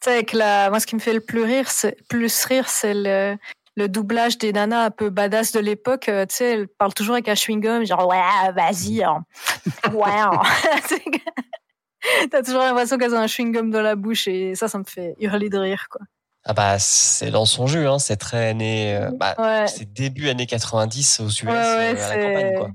Tu 0.00 0.06
sais, 0.10 0.14
avec 0.14 0.32
la... 0.32 0.68
Moi, 0.68 0.80
ce 0.80 0.86
qui 0.86 0.96
me 0.96 1.00
fait 1.00 1.12
le 1.14 1.20
plus 1.20 1.44
rire, 1.44 1.70
c'est 1.70 1.96
plus 2.08 2.44
rire, 2.46 2.68
c'est 2.68 2.92
le... 2.94 3.36
le 3.76 3.88
doublage 3.88 4.36
des 4.38 4.52
nanas 4.52 4.86
un 4.86 4.90
peu 4.90 5.08
badass 5.10 5.52
de 5.52 5.60
l'époque. 5.60 6.08
Euh, 6.08 6.26
Tu 6.26 6.34
sais, 6.34 6.50
elle 6.54 6.66
parle 6.68 6.92
toujours 6.92 7.14
avec 7.14 7.28
un 7.28 7.34
chewing-gum, 7.34 7.86
genre 7.86 8.08
ouais, 8.08 8.52
vas-y, 8.52 9.04
hein. 9.04 9.24
ouais. 9.92 10.10
hein. 10.10 10.32
T'as 12.30 12.42
toujours 12.42 12.60
l'impression 12.62 12.98
qu'elles 12.98 13.14
ont 13.14 13.18
un 13.18 13.26
chewing-gum 13.26 13.70
dans 13.70 13.82
la 13.82 13.94
bouche 13.96 14.26
et 14.28 14.54
ça, 14.54 14.68
ça 14.68 14.78
me 14.78 14.84
fait 14.84 15.14
hurler 15.20 15.48
de 15.50 15.58
rire, 15.58 15.86
quoi. 15.90 16.00
Ah 16.44 16.54
bah 16.54 16.76
c'est 16.80 17.30
dans 17.30 17.46
son 17.46 17.68
jus, 17.68 17.86
hein. 17.86 18.00
C'est 18.00 18.16
très 18.16 18.48
année, 18.48 18.96
euh, 18.96 19.10
bah, 19.12 19.36
Ouais, 19.38 19.66
c'est 19.68 19.92
début 19.92 20.28
années 20.28 20.46
90 20.46 21.20
aux 21.20 21.28
US 21.28 21.42
Ouais, 21.44 21.50
ouais, 21.50 21.54
euh, 21.54 22.04
à 22.04 22.16
la 22.16 22.26
campagne 22.26 22.54
quoi. 22.58 22.70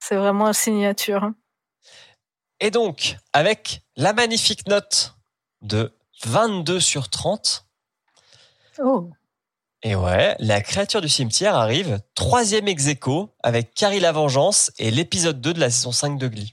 c'est 0.00 0.16
vraiment 0.16 0.48
une 0.48 0.52
signature. 0.52 1.24
hein. 1.24 1.34
Et 2.60 2.70
donc, 2.70 3.16
avec 3.32 3.80
la 3.96 4.12
magnifique 4.12 4.68
note 4.68 5.14
de 5.62 5.92
22 6.26 6.80
sur 6.80 7.08
30, 7.08 7.64
Oh. 8.78 9.08
et 9.82 9.94
ouais, 9.94 10.34
la 10.40 10.60
créature 10.60 11.00
du 11.00 11.08
cimetière 11.08 11.54
arrive 11.54 12.00
troisième 12.14 12.68
ex 12.68 12.86
aequo 12.88 13.30
avec 13.42 13.72
Carrie 13.72 14.00
la 14.00 14.12
Vengeance 14.12 14.70
et 14.78 14.90
l'épisode 14.90 15.40
2 15.40 15.54
de 15.54 15.60
la 15.60 15.70
saison 15.70 15.92
5 15.92 16.18
de 16.18 16.28
Glee. 16.28 16.52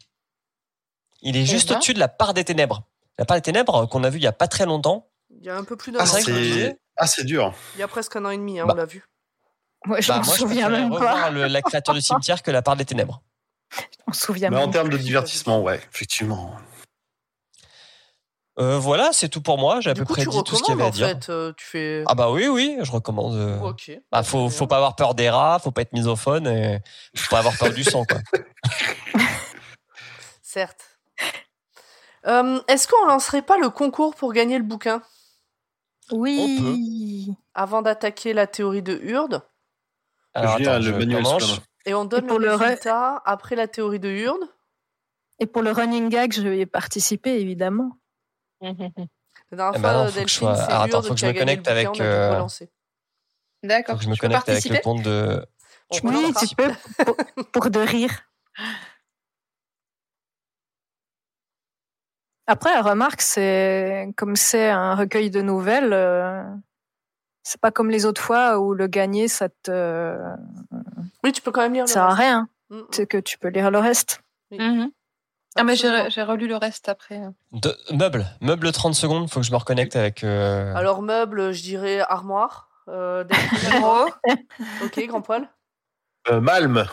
Il 1.22 1.38
est 1.38 1.46
juste 1.46 1.72
au-dessus 1.72 1.94
de 1.94 2.00
la 2.00 2.08
part 2.08 2.34
des 2.34 2.44
ténèbres. 2.44 2.84
La 3.20 3.26
part 3.26 3.38
des 3.38 3.42
ténèbres 3.42 3.86
qu'on 3.88 4.04
a 4.04 4.10
vu 4.10 4.18
il 4.18 4.24
y 4.24 4.28
a 4.28 4.32
pas 4.32 4.48
très 4.48 4.66
longtemps. 4.66 5.08
Il 5.30 5.46
y 5.46 5.50
a 5.50 5.56
un 5.58 5.64
peu 5.64 5.76
plus 5.78 5.92
d'un 5.92 6.00
Ah, 6.00 6.04
an. 6.04 6.06
c'est 6.08 6.22
je 6.24 6.72
ah, 6.98 7.08
c'est 7.08 7.24
dur. 7.24 7.54
Il 7.76 7.80
y 7.80 7.84
a 7.84 7.88
presque 7.88 8.16
un 8.16 8.26
an 8.26 8.30
et 8.32 8.38
demi, 8.38 8.60
hein, 8.60 8.66
Bah. 8.66 8.74
on 8.74 8.78
l'a 8.78 8.86
vu. 8.86 9.04
Ouais, 9.88 10.02
je 10.02 10.08
Bah, 10.10 10.18
m'en 10.20 10.26
moi, 10.26 10.34
je 10.36 10.40
souviens 10.40 10.66
préférais 10.68 10.82
même 10.84 10.94
revoir 10.94 11.16
pas. 11.24 11.30
le- 11.32 11.48
la 11.48 11.62
créature 11.62 11.94
du 11.94 12.02
cimetière 12.02 12.44
que 12.44 12.52
la 12.52 12.62
part 12.62 12.76
des 12.76 12.86
ténèbres. 12.86 13.22
On 14.08 14.14
se 14.14 14.26
souvient 14.26 14.50
Mais 14.50 14.58
même 14.58 14.68
en 14.68 14.72
termes 14.72 14.90
de 14.90 14.98
divertissement, 14.98 15.62
ouais, 15.62 15.80
effectivement. 15.94 16.56
Euh, 18.60 18.78
voilà, 18.78 19.10
c'est 19.14 19.30
tout 19.30 19.42
pour 19.42 19.58
moi. 19.58 19.80
J'ai 19.80 19.90
à 19.92 19.94
peu 19.94 20.04
coup, 20.06 20.14
près 20.14 20.26
dit 20.26 20.44
tout 20.44 20.56
ce 20.56 20.62
qu'il 20.62 20.72
y 20.76 20.78
avait 20.78 20.86
à 20.88 20.92
dire. 20.92 21.08
fait. 21.08 21.30
euh, 21.30 21.54
tu 21.56 21.66
fais. 21.66 22.04
Ah 22.08 22.14
bah 22.16 22.30
oui, 22.32 22.48
oui, 22.50 22.78
je 22.82 22.92
recommande. 22.92 23.34
euh, 23.36 23.60
ok. 23.62 23.92
Bah, 24.12 24.24
faut, 24.24 24.50
faut 24.50 24.68
pas 24.68 24.76
avoir 24.76 24.96
peur 24.96 25.16
des 25.16 25.30
rats, 25.30 25.58
faut 25.64 25.72
pas 25.72 25.82
être 25.82 25.94
misophone, 25.94 26.46
et 26.48 26.80
faut 27.16 27.30
pas 27.30 27.40
avoir 27.40 27.58
peur 27.58 27.72
du 27.72 27.84
sang, 27.84 28.04
quoi. 28.06 28.18
Certes. 30.44 30.91
Euh, 32.28 32.62
Est-ce 32.68 32.88
qu'on 32.88 33.06
lancerait 33.06 33.42
pas 33.42 33.58
le 33.58 33.70
concours 33.70 34.16
pour 34.16 34.34
gagner 34.34 34.58
le 34.58 34.64
bouquin? 34.64 35.02
Oui. 36.12 37.34
avant 37.54 37.82
d'attaquer 37.82 38.34
la 38.34 38.46
théorie 38.48 38.82
de 38.82 38.96
Hurde 39.02 39.44
Alors, 40.34 40.58
Julien 40.58 40.72
a 40.72 40.76
attends, 40.76 40.86
le 40.86 40.92
je 40.92 40.98
manuel 40.98 41.24
et 41.86 41.94
on 41.94 42.06
donne 42.06 42.28
pour 42.28 42.38
le 42.40 42.48
le 42.48 42.54
re- 42.54 42.58
résultat 42.58 43.22
après 43.26 43.56
la 43.56 43.68
théorie 43.68 44.00
de 44.00 44.10
Hurde 44.10 44.44
Et 45.40 45.46
pour 45.46 45.62
le 45.62 45.72
running 45.72 46.10
gag, 46.10 46.34
je 46.34 46.42
vais 46.42 46.60
y 46.60 46.66
participer, 46.66 47.40
évidemment. 47.40 47.98
La 48.62 48.72
dernière 49.52 49.80
fois, 49.82 49.94
non, 49.94 50.00
faut 50.00 50.06
que 50.06 50.12
je 50.12 50.16
Delphine, 50.20 50.38
sois- 50.40 50.56
c'est 50.58 50.64
alors, 50.64 50.82
attends, 50.84 50.98
Hurde 50.98 51.06
faut 51.08 51.14
que 51.14 51.20
qui 51.20 51.22
je 51.22 51.26
a 51.26 51.30
me 51.30 51.34
gagné 51.34 51.56
le 51.56 51.62
connecte 51.64 51.68
avec, 51.70 51.88
bouquin, 51.88 52.04
on 52.04 52.08
a 52.08 52.10
dû 52.10 52.16
euh, 52.20 52.34
relancer. 52.34 52.66
Faut 52.66 53.68
D'accord. 53.68 53.98
que 53.98 54.04
je 54.04 54.10
me 54.10 54.16
connecte 54.16 54.50
avec 54.50 54.64
le 54.66 54.70
participer 54.70 54.82
compte 54.82 55.02
de. 55.04 55.46
On 55.90 56.08
Oui, 56.10 56.34
tu 56.40 56.56
peux, 56.56 56.72
pour, 57.06 57.16
pour 57.52 57.70
de 57.70 57.80
rire. 57.80 58.12
Après, 62.52 62.80
remarque, 62.82 63.22
c'est 63.22 64.10
comme 64.18 64.36
c'est 64.36 64.70
un 64.70 64.96
recueil 64.96 65.30
de 65.30 65.42
nouvelles, 65.42 65.94
euh, 65.94 66.44
c'est 67.44 67.62
pas 67.62 67.72
comme 67.72 67.90
les 67.90 68.06
autres 68.06 68.22
fois 68.22 68.60
où 68.60 68.74
le 68.74 68.88
gagner, 68.88 69.28
ça 69.30 69.48
te 69.64 70.18
Oui, 71.24 71.32
tu 71.32 71.42
peux 71.42 71.52
quand 71.52 71.62
même 71.62 71.74
lire 71.74 71.84
le 71.84 71.88
ça 71.88 71.94
sert 71.94 72.04
à 72.04 72.08
reste. 72.10 72.20
rien. 72.20 72.48
Mm, 72.70 72.76
mm. 72.78 72.86
C'est 72.92 73.08
que 73.08 73.18
tu 73.18 73.38
peux 73.38 73.48
lire 73.48 73.72
le 73.72 73.80
reste. 73.80 74.22
Mhm. 74.52 74.92
Ah, 75.56 75.64
mais 75.64 75.76
j'ai 75.76 76.22
relu 76.24 76.48
le 76.48 76.56
reste 76.58 76.90
après. 76.90 77.22
de... 77.54 77.74
Meuble. 77.94 78.26
Meuble 78.42 78.72
30 78.72 78.96
secondes, 78.96 79.30
faut 79.30 79.40
que 79.40 79.46
je 79.46 79.52
me 79.52 79.58
reconnecte 79.58 79.96
avec. 79.96 80.24
euh, 80.26 80.74
Alors, 80.76 81.02
meuble, 81.02 81.54
je 81.54 81.62
dirais 81.62 82.00
armoire. 82.02 82.70
Euh, 82.90 83.24
ok, 84.84 85.06
grand 85.08 85.22
poil. 85.22 85.48
Euh, 86.30 86.42
Malm. 86.42 86.86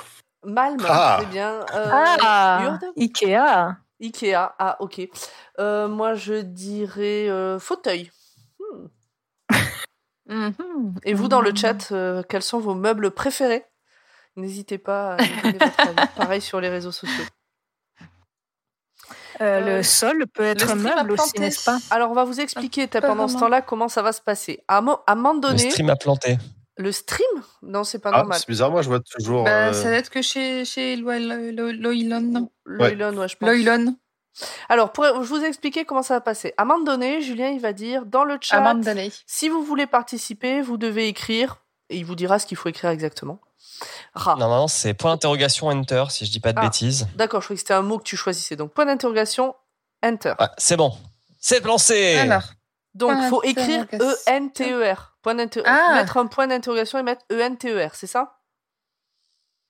Malm, 0.44 0.78
Ah. 0.88 1.18
c'est 1.20 1.30
bien. 1.30 1.60
Euh, 1.74 1.90
ah, 1.92 2.78
Ikea. 2.96 3.76
Ikea, 4.00 4.34
ah 4.58 4.76
ok. 4.80 5.00
Euh, 5.58 5.88
moi 5.88 6.14
je 6.14 6.34
dirais 6.34 7.28
euh, 7.28 7.58
fauteuil. 7.58 8.10
Hmm. 8.60 8.86
mhm. 10.26 10.94
Et 11.04 11.14
vous 11.14 11.28
dans 11.28 11.40
le 11.40 11.54
chat, 11.54 11.90
euh, 11.92 12.22
quels 12.28 12.42
sont 12.42 12.60
vos 12.60 12.74
meubles 12.74 13.10
préférés? 13.10 13.64
N'hésitez 14.36 14.78
pas 14.78 15.14
à 15.14 15.16
nous 15.16 15.42
donner 15.42 15.58
votre 15.58 15.80
avis. 15.80 16.08
Pareil 16.16 16.40
sur 16.40 16.60
les 16.60 16.68
réseaux 16.68 16.92
sociaux. 16.92 17.24
Euh, 19.40 19.60
Euh, 19.60 19.76
le 19.78 19.82
sol 19.84 20.26
peut 20.34 20.42
être 20.42 20.68
a 20.70 20.74
meuble 20.74 21.12
aussi, 21.12 21.38
n'est-ce 21.38 21.64
pas? 21.64 21.78
Alors 21.90 22.10
on 22.10 22.14
va 22.14 22.24
vous 22.24 22.40
expliquer 22.40 22.88
pendant 22.88 23.28
ce 23.28 23.38
temps-là 23.38 23.62
comment 23.62 23.88
ça 23.88 24.02
va 24.02 24.12
se 24.12 24.20
passer. 24.20 24.64
À, 24.66 24.80
mo- 24.80 24.98
à 25.06 25.12
un 25.12 25.14
moment 25.14 25.40
Le 25.48 25.58
stream 25.58 25.90
a 25.90 25.96
planté. 25.96 26.36
Le 26.78 26.92
stream? 26.92 27.26
Non, 27.62 27.84
c'est 27.84 27.98
pas 27.98 28.10
Ah, 28.12 28.18
normal. 28.18 28.38
c'est 28.38 28.48
bizarre, 28.48 28.70
moi 28.70 28.82
je 28.82 28.88
vois 28.88 29.00
toujours. 29.00 29.44
Bah, 29.44 29.68
euh, 29.68 29.72
Ça 29.72 29.84
doit 29.84 29.92
être 29.98 30.10
que 30.10 30.22
chez, 30.22 30.64
chez 30.64 30.96
Lo- 30.96 31.10
Lo- 31.12 31.50
Lo- 31.52 31.72
Loilon. 31.72 32.50
Loilon, 32.64 33.16
ouais, 33.18 33.28
je 33.28 33.36
pense. 33.36 33.48
Loilon. 33.48 33.96
Alors, 34.68 34.92
pour, 34.92 35.04
je 35.04 35.28
vous 35.28 35.42
expliquer 35.44 35.84
comment 35.84 36.02
ça 36.04 36.14
va 36.14 36.20
passer. 36.20 36.54
À 36.56 36.62
un 36.62 36.64
moment 36.64 36.84
donné, 36.84 37.20
Julien, 37.20 37.48
il 37.48 37.60
va 37.60 37.72
dire 37.72 38.06
dans 38.06 38.22
le 38.24 38.38
chat, 38.40 38.74
Daley. 38.74 39.10
si 39.26 39.48
vous 39.48 39.62
voulez 39.64 39.86
participer, 39.88 40.60
vous 40.62 40.76
devez 40.76 41.08
écrire, 41.08 41.56
et 41.90 41.96
il 41.96 42.04
vous 42.04 42.14
dira 42.14 42.38
ce 42.38 42.46
qu'il 42.46 42.56
faut 42.56 42.68
écrire 42.68 42.90
exactement. 42.90 43.40
Rat. 44.14 44.36
Normalement, 44.36 44.68
c'est 44.68 44.94
point 44.94 45.10
d'interrogation 45.12 45.66
enter, 45.68 46.04
si 46.10 46.24
je 46.24 46.30
dis 46.30 46.38
pas 46.40 46.52
de 46.52 46.58
Ah. 46.60 46.62
bêtises. 46.62 47.08
D'accord, 47.16 47.40
je 47.40 47.46
croyais 47.46 47.56
que 47.56 47.60
c'était 47.62 47.74
un 47.74 47.82
mot 47.82 47.98
que 47.98 48.04
tu 48.04 48.16
choisissais. 48.16 48.54
Donc, 48.54 48.72
point 48.72 48.86
d'interrogation, 48.86 49.54
enter. 50.04 50.34
Ouais, 50.38 50.46
c'est 50.56 50.76
bon. 50.76 50.92
C'est 51.40 51.64
lancé. 51.64 52.16
Alors, 52.18 52.42
Donc, 52.94 53.12
Point 53.12 53.28
faut 53.28 53.42
écrire. 53.42 53.86
E-N-T-E-R. 53.92 55.16
Point 55.22 55.34
d'inter- 55.34 55.62
Ah. 55.66 55.94
Mettre 55.94 56.16
un 56.16 56.26
point 56.26 56.46
d'interrogation 56.46 56.98
et 56.98 57.02
mettre 57.02 57.24
E-N-T-E-R, 57.32 57.94
c'est 57.94 58.06
ça? 58.06 58.38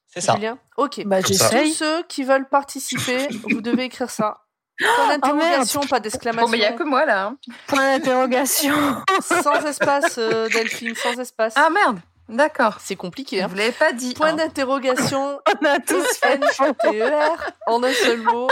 C'est 0.07 0.21
ça. 0.21 0.35
Julien? 0.35 0.59
Ok. 0.77 1.03
Bah. 1.05 1.23
Tous 1.23 1.35
ceux 1.35 2.03
qui 2.05 2.25
veulent 2.25 2.49
participer, 2.49 3.29
vous 3.51 3.61
devez 3.61 3.85
écrire 3.85 4.11
ça. 4.11 4.43
Point 4.81 5.09
d'interrogation, 5.09 5.81
pas 5.81 5.97
bon, 5.99 6.03
d'exclamation. 6.03 6.49
mais 6.49 6.57
il 6.59 6.61
n'y 6.61 6.67
a 6.67 6.73
que 6.73 6.85
moi 6.85 7.05
là. 7.05 7.27
hein. 7.27 7.37
Point 7.67 7.99
d'interrogation. 7.99 8.77
Sans 9.21 9.65
espace, 9.65 10.19
euh, 10.19 10.49
Delphine, 10.51 10.95
sans 10.95 11.19
espace. 11.19 11.55
Ah 11.57 11.69
merde, 11.69 11.99
d'accord. 12.29 12.77
C'est 12.81 12.95
compliqué, 12.95 13.43
hein 13.43 13.49
Vous 13.49 13.57
l'avez 13.57 13.73
pas 13.73 13.93
dit. 13.93 14.15
Point 14.15 14.29
hein. 14.29 14.35
d'interrogation, 14.35 15.41
On 15.63 15.67
a 15.67 15.81
tous 15.81 16.07
fait 16.19 16.35
N-T-E-R, 16.35 17.51
en 17.67 17.83
un 17.83 17.93
seul 17.93 18.21
mot. 18.23 18.49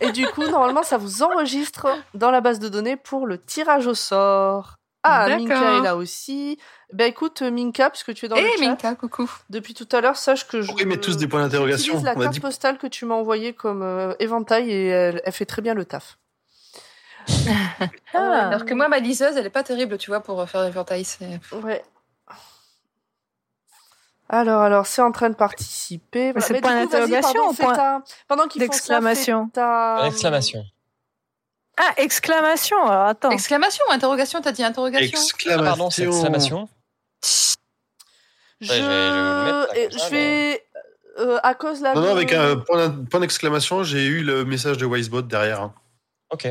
Et 0.00 0.12
du 0.12 0.26
coup, 0.28 0.44
normalement, 0.46 0.82
ça 0.84 0.96
vous 0.96 1.22
enregistre 1.24 1.88
dans 2.14 2.30
la 2.30 2.40
base 2.40 2.58
de 2.60 2.68
données 2.68 2.96
pour 2.96 3.26
le 3.26 3.42
tirage 3.42 3.86
au 3.88 3.94
sort. 3.94 4.76
Ah. 5.02 5.28
Minka 5.28 5.78
est 5.78 5.82
là 5.82 5.96
aussi. 5.96 6.58
Ben 6.92 7.06
écoute, 7.06 7.40
Minka, 7.42 7.88
puisque 7.90 8.12
tu 8.12 8.26
es 8.26 8.28
dans 8.28 8.36
Eh 8.36 8.42
le 8.42 8.48
chat, 8.50 8.60
Minka, 8.60 8.94
coucou. 8.96 9.30
depuis 9.48 9.72
tout 9.74 9.88
à 9.92 10.00
l'heure, 10.00 10.16
sache 10.16 10.46
que 10.46 10.60
je... 10.60 10.70
Ils 10.78 10.86
mettent 10.86 11.00
tous 11.00 11.16
des 11.16 11.26
points 11.26 11.40
d'interrogation 11.42 11.94
la 12.02 12.12
On 12.14 12.20
a 12.20 12.22
carte 12.24 12.34
dit- 12.34 12.40
postale 12.40 12.76
que 12.78 12.86
tu 12.86 13.06
m'as 13.06 13.14
envoyée 13.14 13.54
comme 13.54 13.82
euh, 13.82 14.12
éventail 14.18 14.70
et 14.70 14.86
elle, 14.88 15.22
elle 15.24 15.32
fait 15.32 15.46
très 15.46 15.62
bien 15.62 15.74
le 15.74 15.84
taf. 15.84 16.18
Ah. 18.12 18.48
Alors 18.48 18.64
que 18.64 18.74
moi, 18.74 18.88
ma 18.88 18.98
liseuse, 18.98 19.36
elle 19.36 19.46
est 19.46 19.50
pas 19.50 19.62
terrible, 19.62 19.96
tu 19.96 20.10
vois, 20.10 20.20
pour 20.20 20.46
faire 20.48 20.64
l'éventail. 20.64 21.04
c'est- 21.04 21.40
Ouais. 21.62 21.82
Alors, 24.28 24.60
alors, 24.62 24.86
c'est 24.86 25.02
en 25.02 25.10
train 25.12 25.28
de 25.30 25.34
participer. 25.34 26.32
Voilà. 26.32 26.46
c'est 26.46 26.52
Mais 26.54 26.60
point 26.60 26.74
d'interrogation 26.74 27.32
pardon, 27.34 27.50
ou 27.50 27.54
fais 27.54 27.64
point 27.64 27.74
ta- 27.74 28.02
Pendant 28.28 28.46
qu'ils 28.46 28.60
font 28.62 28.66
ça, 28.66 28.72
d'exclamation 28.76 29.46
fais 29.46 29.52
ta... 29.60 30.06
Exclamation. 30.06 30.64
Ah, 31.82 31.92
exclamation. 31.96 32.76
Alors 32.86 33.06
attends. 33.06 33.30
Exclamation 33.30 33.82
ou 33.88 33.92
interrogation 33.92 34.40
T'as 34.42 34.52
dit 34.52 34.62
interrogation 34.62 35.18
Ah, 35.18 35.24
Exclamation. 35.24 35.64
pardon, 35.64 35.90
c'est 35.90 36.04
exclamation. 36.04 36.68
Je, 38.60 38.70
Ouais, 38.70 38.76
je 38.76 38.82
vais- 38.82 38.82
je 38.82 39.14
vais 39.14 39.44
mettre, 39.88 39.98
ça, 40.00 40.06
je 40.06 40.10
vais 40.10 40.64
euh, 41.18 41.38
à 41.42 41.54
cause 41.54 41.80
là. 41.80 41.94
Non, 41.94 42.02
non, 42.02 42.06
de- 42.08 42.12
avec 42.12 42.32
un 42.34 42.56
point 42.58 43.20
d'exclamation, 43.20 43.82
j'ai 43.84 44.04
eu 44.04 44.22
le 44.22 44.44
message 44.44 44.76
de 44.76 44.84
Wisebot 44.86 45.22
derrière. 45.22 45.62
hein. 45.62 45.74
Ok. 46.30 46.46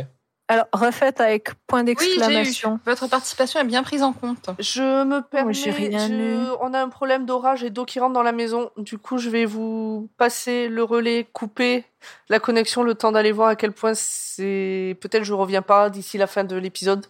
Alors, 0.51 0.65
refaites 0.73 1.21
avec 1.21 1.51
point 1.67 1.81
Oui, 1.81 1.85
d'exclamation. 1.85 2.79
Votre 2.83 3.07
participation 3.07 3.59
est 3.59 3.65
bien 3.65 3.83
prise 3.83 4.01
en 4.01 4.13
compte. 4.13 4.49
Je 4.57 5.03
me 5.03 5.21
permets, 5.21 5.53
rien 5.53 6.07
je- 6.07 6.13
eu. 6.13 6.37
on 6.59 6.73
a 6.73 6.81
un 6.81 6.89
problème 6.89 7.27
d'orage 7.27 7.63
et 7.63 7.69
d'eau 7.69 7.85
qui 7.85 7.99
rentre 7.99 8.13
dans 8.13 8.23
la 8.23 8.31
maison. 8.31 8.71
Du 8.75 8.97
coup, 8.97 9.19
je 9.19 9.29
vais 9.29 9.45
vous 9.45 10.09
passer 10.17 10.67
le 10.67 10.81
relais, 10.83 11.27
couper 11.33 11.85
la 12.29 12.39
connexion, 12.39 12.81
le 12.81 12.95
temps 12.95 13.11
d'aller 13.11 13.31
voir 13.31 13.49
à 13.49 13.55
quel 13.55 13.73
point 13.73 13.93
c'est. 13.93 14.97
Peut-être 15.01 15.23
je 15.23 15.33
reviens 15.33 15.61
pas 15.61 15.91
d'ici 15.91 16.17
la 16.17 16.25
fin 16.25 16.43
de 16.43 16.55
l'épisode. 16.55 17.05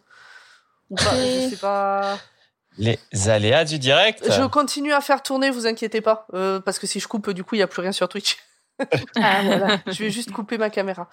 Ou 0.89 0.95
pas, 0.95 1.15
je 1.15 1.49
sais 1.52 1.58
pas. 1.58 2.17
Les 2.78 2.99
aléas 3.30 3.63
du 3.63 3.80
direct. 3.80 4.21
Je 4.30 4.45
continue 4.47 4.91
à 4.91 4.99
faire 5.02 5.23
tourner, 5.23 5.49
vous 5.49 5.65
inquiétez 5.65 6.02
pas. 6.02 6.28
Euh, 6.34 6.60
parce 6.60 6.78
que 6.78 6.88
si 6.88 6.99
je 6.99 7.08
coupe, 7.08 7.30
du 7.30 7.43
coup, 7.45 7.56
il 7.56 7.60
y 7.60 7.62
a 7.62 7.67
plus 7.67 7.82
rien 7.82 7.91
sur 7.93 8.10
Twitch. 8.10 8.38
Ah, 9.15 9.41
voilà. 9.43 9.77
je 9.87 10.03
vais 10.03 10.09
juste 10.09 10.31
couper 10.31 10.57
ma 10.57 10.69
caméra. 10.69 11.07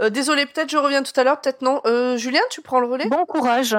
Euh, 0.00 0.10
désolé, 0.10 0.46
peut-être 0.46 0.70
je 0.70 0.76
reviens 0.78 1.02
tout 1.02 1.18
à 1.18 1.24
l'heure, 1.24 1.40
peut-être 1.40 1.62
non. 1.62 1.80
Euh, 1.86 2.16
Julien, 2.16 2.40
tu 2.50 2.60
prends 2.62 2.80
le 2.80 2.86
relais? 2.86 3.06
Bon 3.08 3.24
courage. 3.26 3.76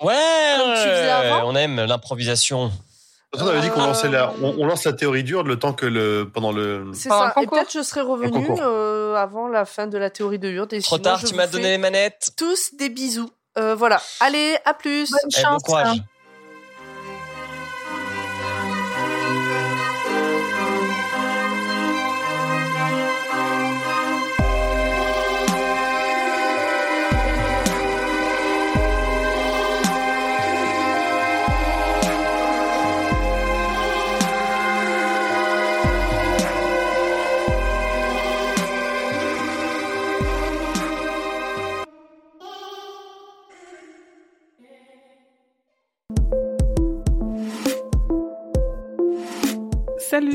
Ouais, 0.00 0.14
Comme 0.58 0.74
tu 0.74 0.80
faisais 0.80 1.10
avant? 1.10 1.48
On 1.50 1.56
aime 1.56 1.84
l'improvisation. 1.84 2.70
On 3.36 3.46
avait 3.46 3.60
dit 3.60 3.68
qu'on 3.68 3.82
Euh, 3.82 3.86
lançait 3.88 4.08
la, 4.08 4.32
on, 4.40 4.54
on 4.58 4.66
lance 4.66 4.84
la 4.84 4.94
théorie 4.94 5.22
dure 5.22 5.42
le 5.42 5.58
temps 5.58 5.74
que 5.74 5.84
le 5.84 6.30
pendant 6.32 6.50
le. 6.52 6.86
C'est 6.94 7.08
Pendant 7.10 7.22
ça. 7.28 7.32
le 7.36 7.42
Et 7.42 7.44
concours. 7.44 7.58
peut-être 7.58 7.72
je 7.74 7.82
serai 7.82 8.00
revenu 8.00 8.30
concours. 8.46 8.60
euh, 8.62 9.16
avant 9.16 9.48
la 9.48 9.64
fin 9.66 9.86
de 9.86 9.98
la 9.98 10.08
théorie 10.08 10.38
de 10.38 10.48
Hurde. 10.48 10.72
Et 10.72 10.80
Trop 10.80 10.96
sinon, 10.96 11.02
tard, 11.02 11.18
je 11.18 11.26
tu 11.26 11.32
vous 11.32 11.36
m'as 11.36 11.46
fais 11.46 11.52
donné 11.52 11.68
les 11.70 11.78
manettes. 11.78 12.30
tous 12.38 12.74
des 12.78 12.88
bisous. 12.88 13.28
Euh, 13.58 13.74
voilà. 13.74 14.00
Allez, 14.20 14.56
à 14.64 14.72
plus. 14.72 15.10
Bonne 15.10 15.20
Eh, 15.24 15.36
bon 15.36 15.42
chance. 15.42 15.62
courage. 15.62 15.98